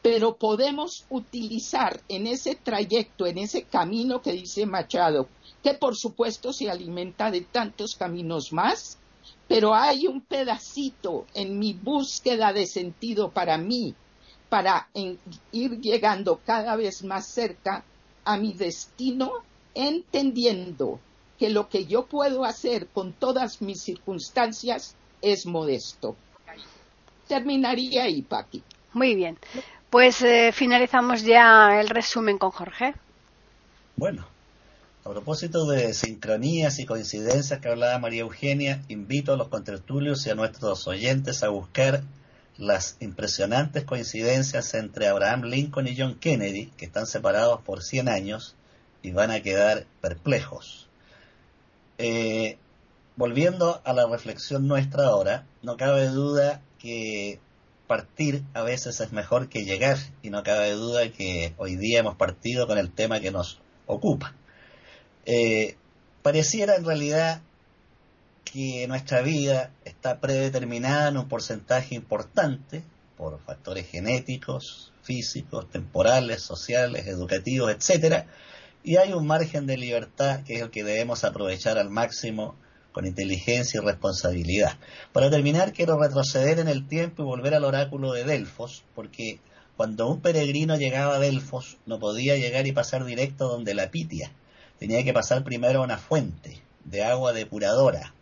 [0.00, 5.28] pero podemos utilizar en ese trayecto, en ese camino que dice Machado,
[5.62, 8.96] que por supuesto se alimenta de tantos caminos más,
[9.46, 13.94] pero hay un pedacito en mi búsqueda de sentido para mí,
[14.48, 14.88] para
[15.52, 17.84] ir llegando cada vez más cerca
[18.24, 19.32] a mi destino,
[19.74, 20.98] entendiendo
[21.40, 26.14] que lo que yo puedo hacer con todas mis circunstancias es modesto.
[27.28, 28.62] Terminaría ahí, Paqui.
[28.92, 29.38] Muy bien.
[29.88, 32.92] Pues eh, finalizamos ya el resumen con Jorge.
[33.96, 34.26] Bueno,
[35.02, 40.30] a propósito de sincronías y coincidencias que hablaba María Eugenia, invito a los contertulios y
[40.30, 42.02] a nuestros oyentes a buscar
[42.58, 48.56] las impresionantes coincidencias entre Abraham Lincoln y John Kennedy, que están separados por 100 años
[49.02, 50.89] y van a quedar perplejos.
[52.02, 52.56] Eh,
[53.16, 57.38] volviendo a la reflexión nuestra ahora, no cabe duda que
[57.86, 62.16] partir a veces es mejor que llegar y no cabe duda que hoy día hemos
[62.16, 64.34] partido con el tema que nos ocupa.
[65.26, 65.76] Eh,
[66.22, 67.42] pareciera en realidad
[68.44, 72.82] que nuestra vida está predeterminada en un porcentaje importante
[73.18, 78.24] por factores genéticos, físicos, temporales, sociales, educativos, etcétera,
[78.82, 82.54] y hay un margen de libertad que es el que debemos aprovechar al máximo
[82.92, 84.78] con inteligencia y responsabilidad.
[85.12, 89.38] Para terminar, quiero retroceder en el tiempo y volver al oráculo de Delfos, porque
[89.76, 94.32] cuando un peregrino llegaba a Delfos no podía llegar y pasar directo donde la Pitia,
[94.78, 98.14] tenía que pasar primero a una fuente de agua depuradora.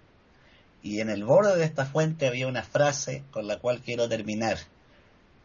[0.83, 4.59] Y en el borde de esta fuente había una frase con la cual quiero terminar.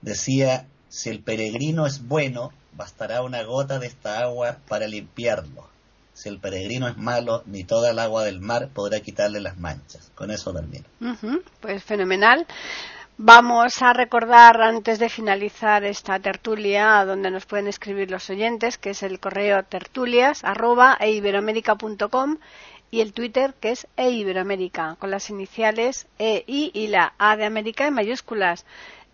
[0.01, 5.73] Decía, si el peregrino es bueno, bastará una gota de esta agua para limpiarlo
[6.13, 10.11] si el peregrino es malo, ni toda el agua del mar podrá quitarle las manchas.
[10.15, 10.85] Con eso termino.
[11.59, 12.45] pues fenomenal.
[13.17, 18.91] Vamos a recordar antes de finalizar esta tertulia donde nos pueden escribir los oyentes, que
[18.91, 21.11] es el correo tertulias arroba, e
[22.91, 27.45] y el Twitter que es eiberoamérica con las iniciales E, I y la A de
[27.45, 28.65] América en mayúsculas.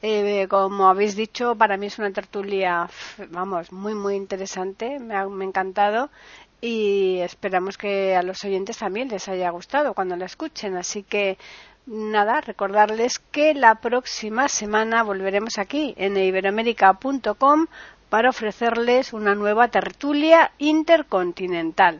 [0.01, 2.89] Eh, como habéis dicho, para mí es una tertulia,
[3.31, 6.09] vamos, muy, muy interesante, me ha, me ha encantado
[6.61, 10.77] y esperamos que a los oyentes también les haya gustado cuando la escuchen.
[10.77, 11.37] Así que
[11.85, 17.67] nada, recordarles que la próxima semana volveremos aquí en iberoamérica.com
[18.09, 21.99] para ofrecerles una nueva tertulia intercontinental.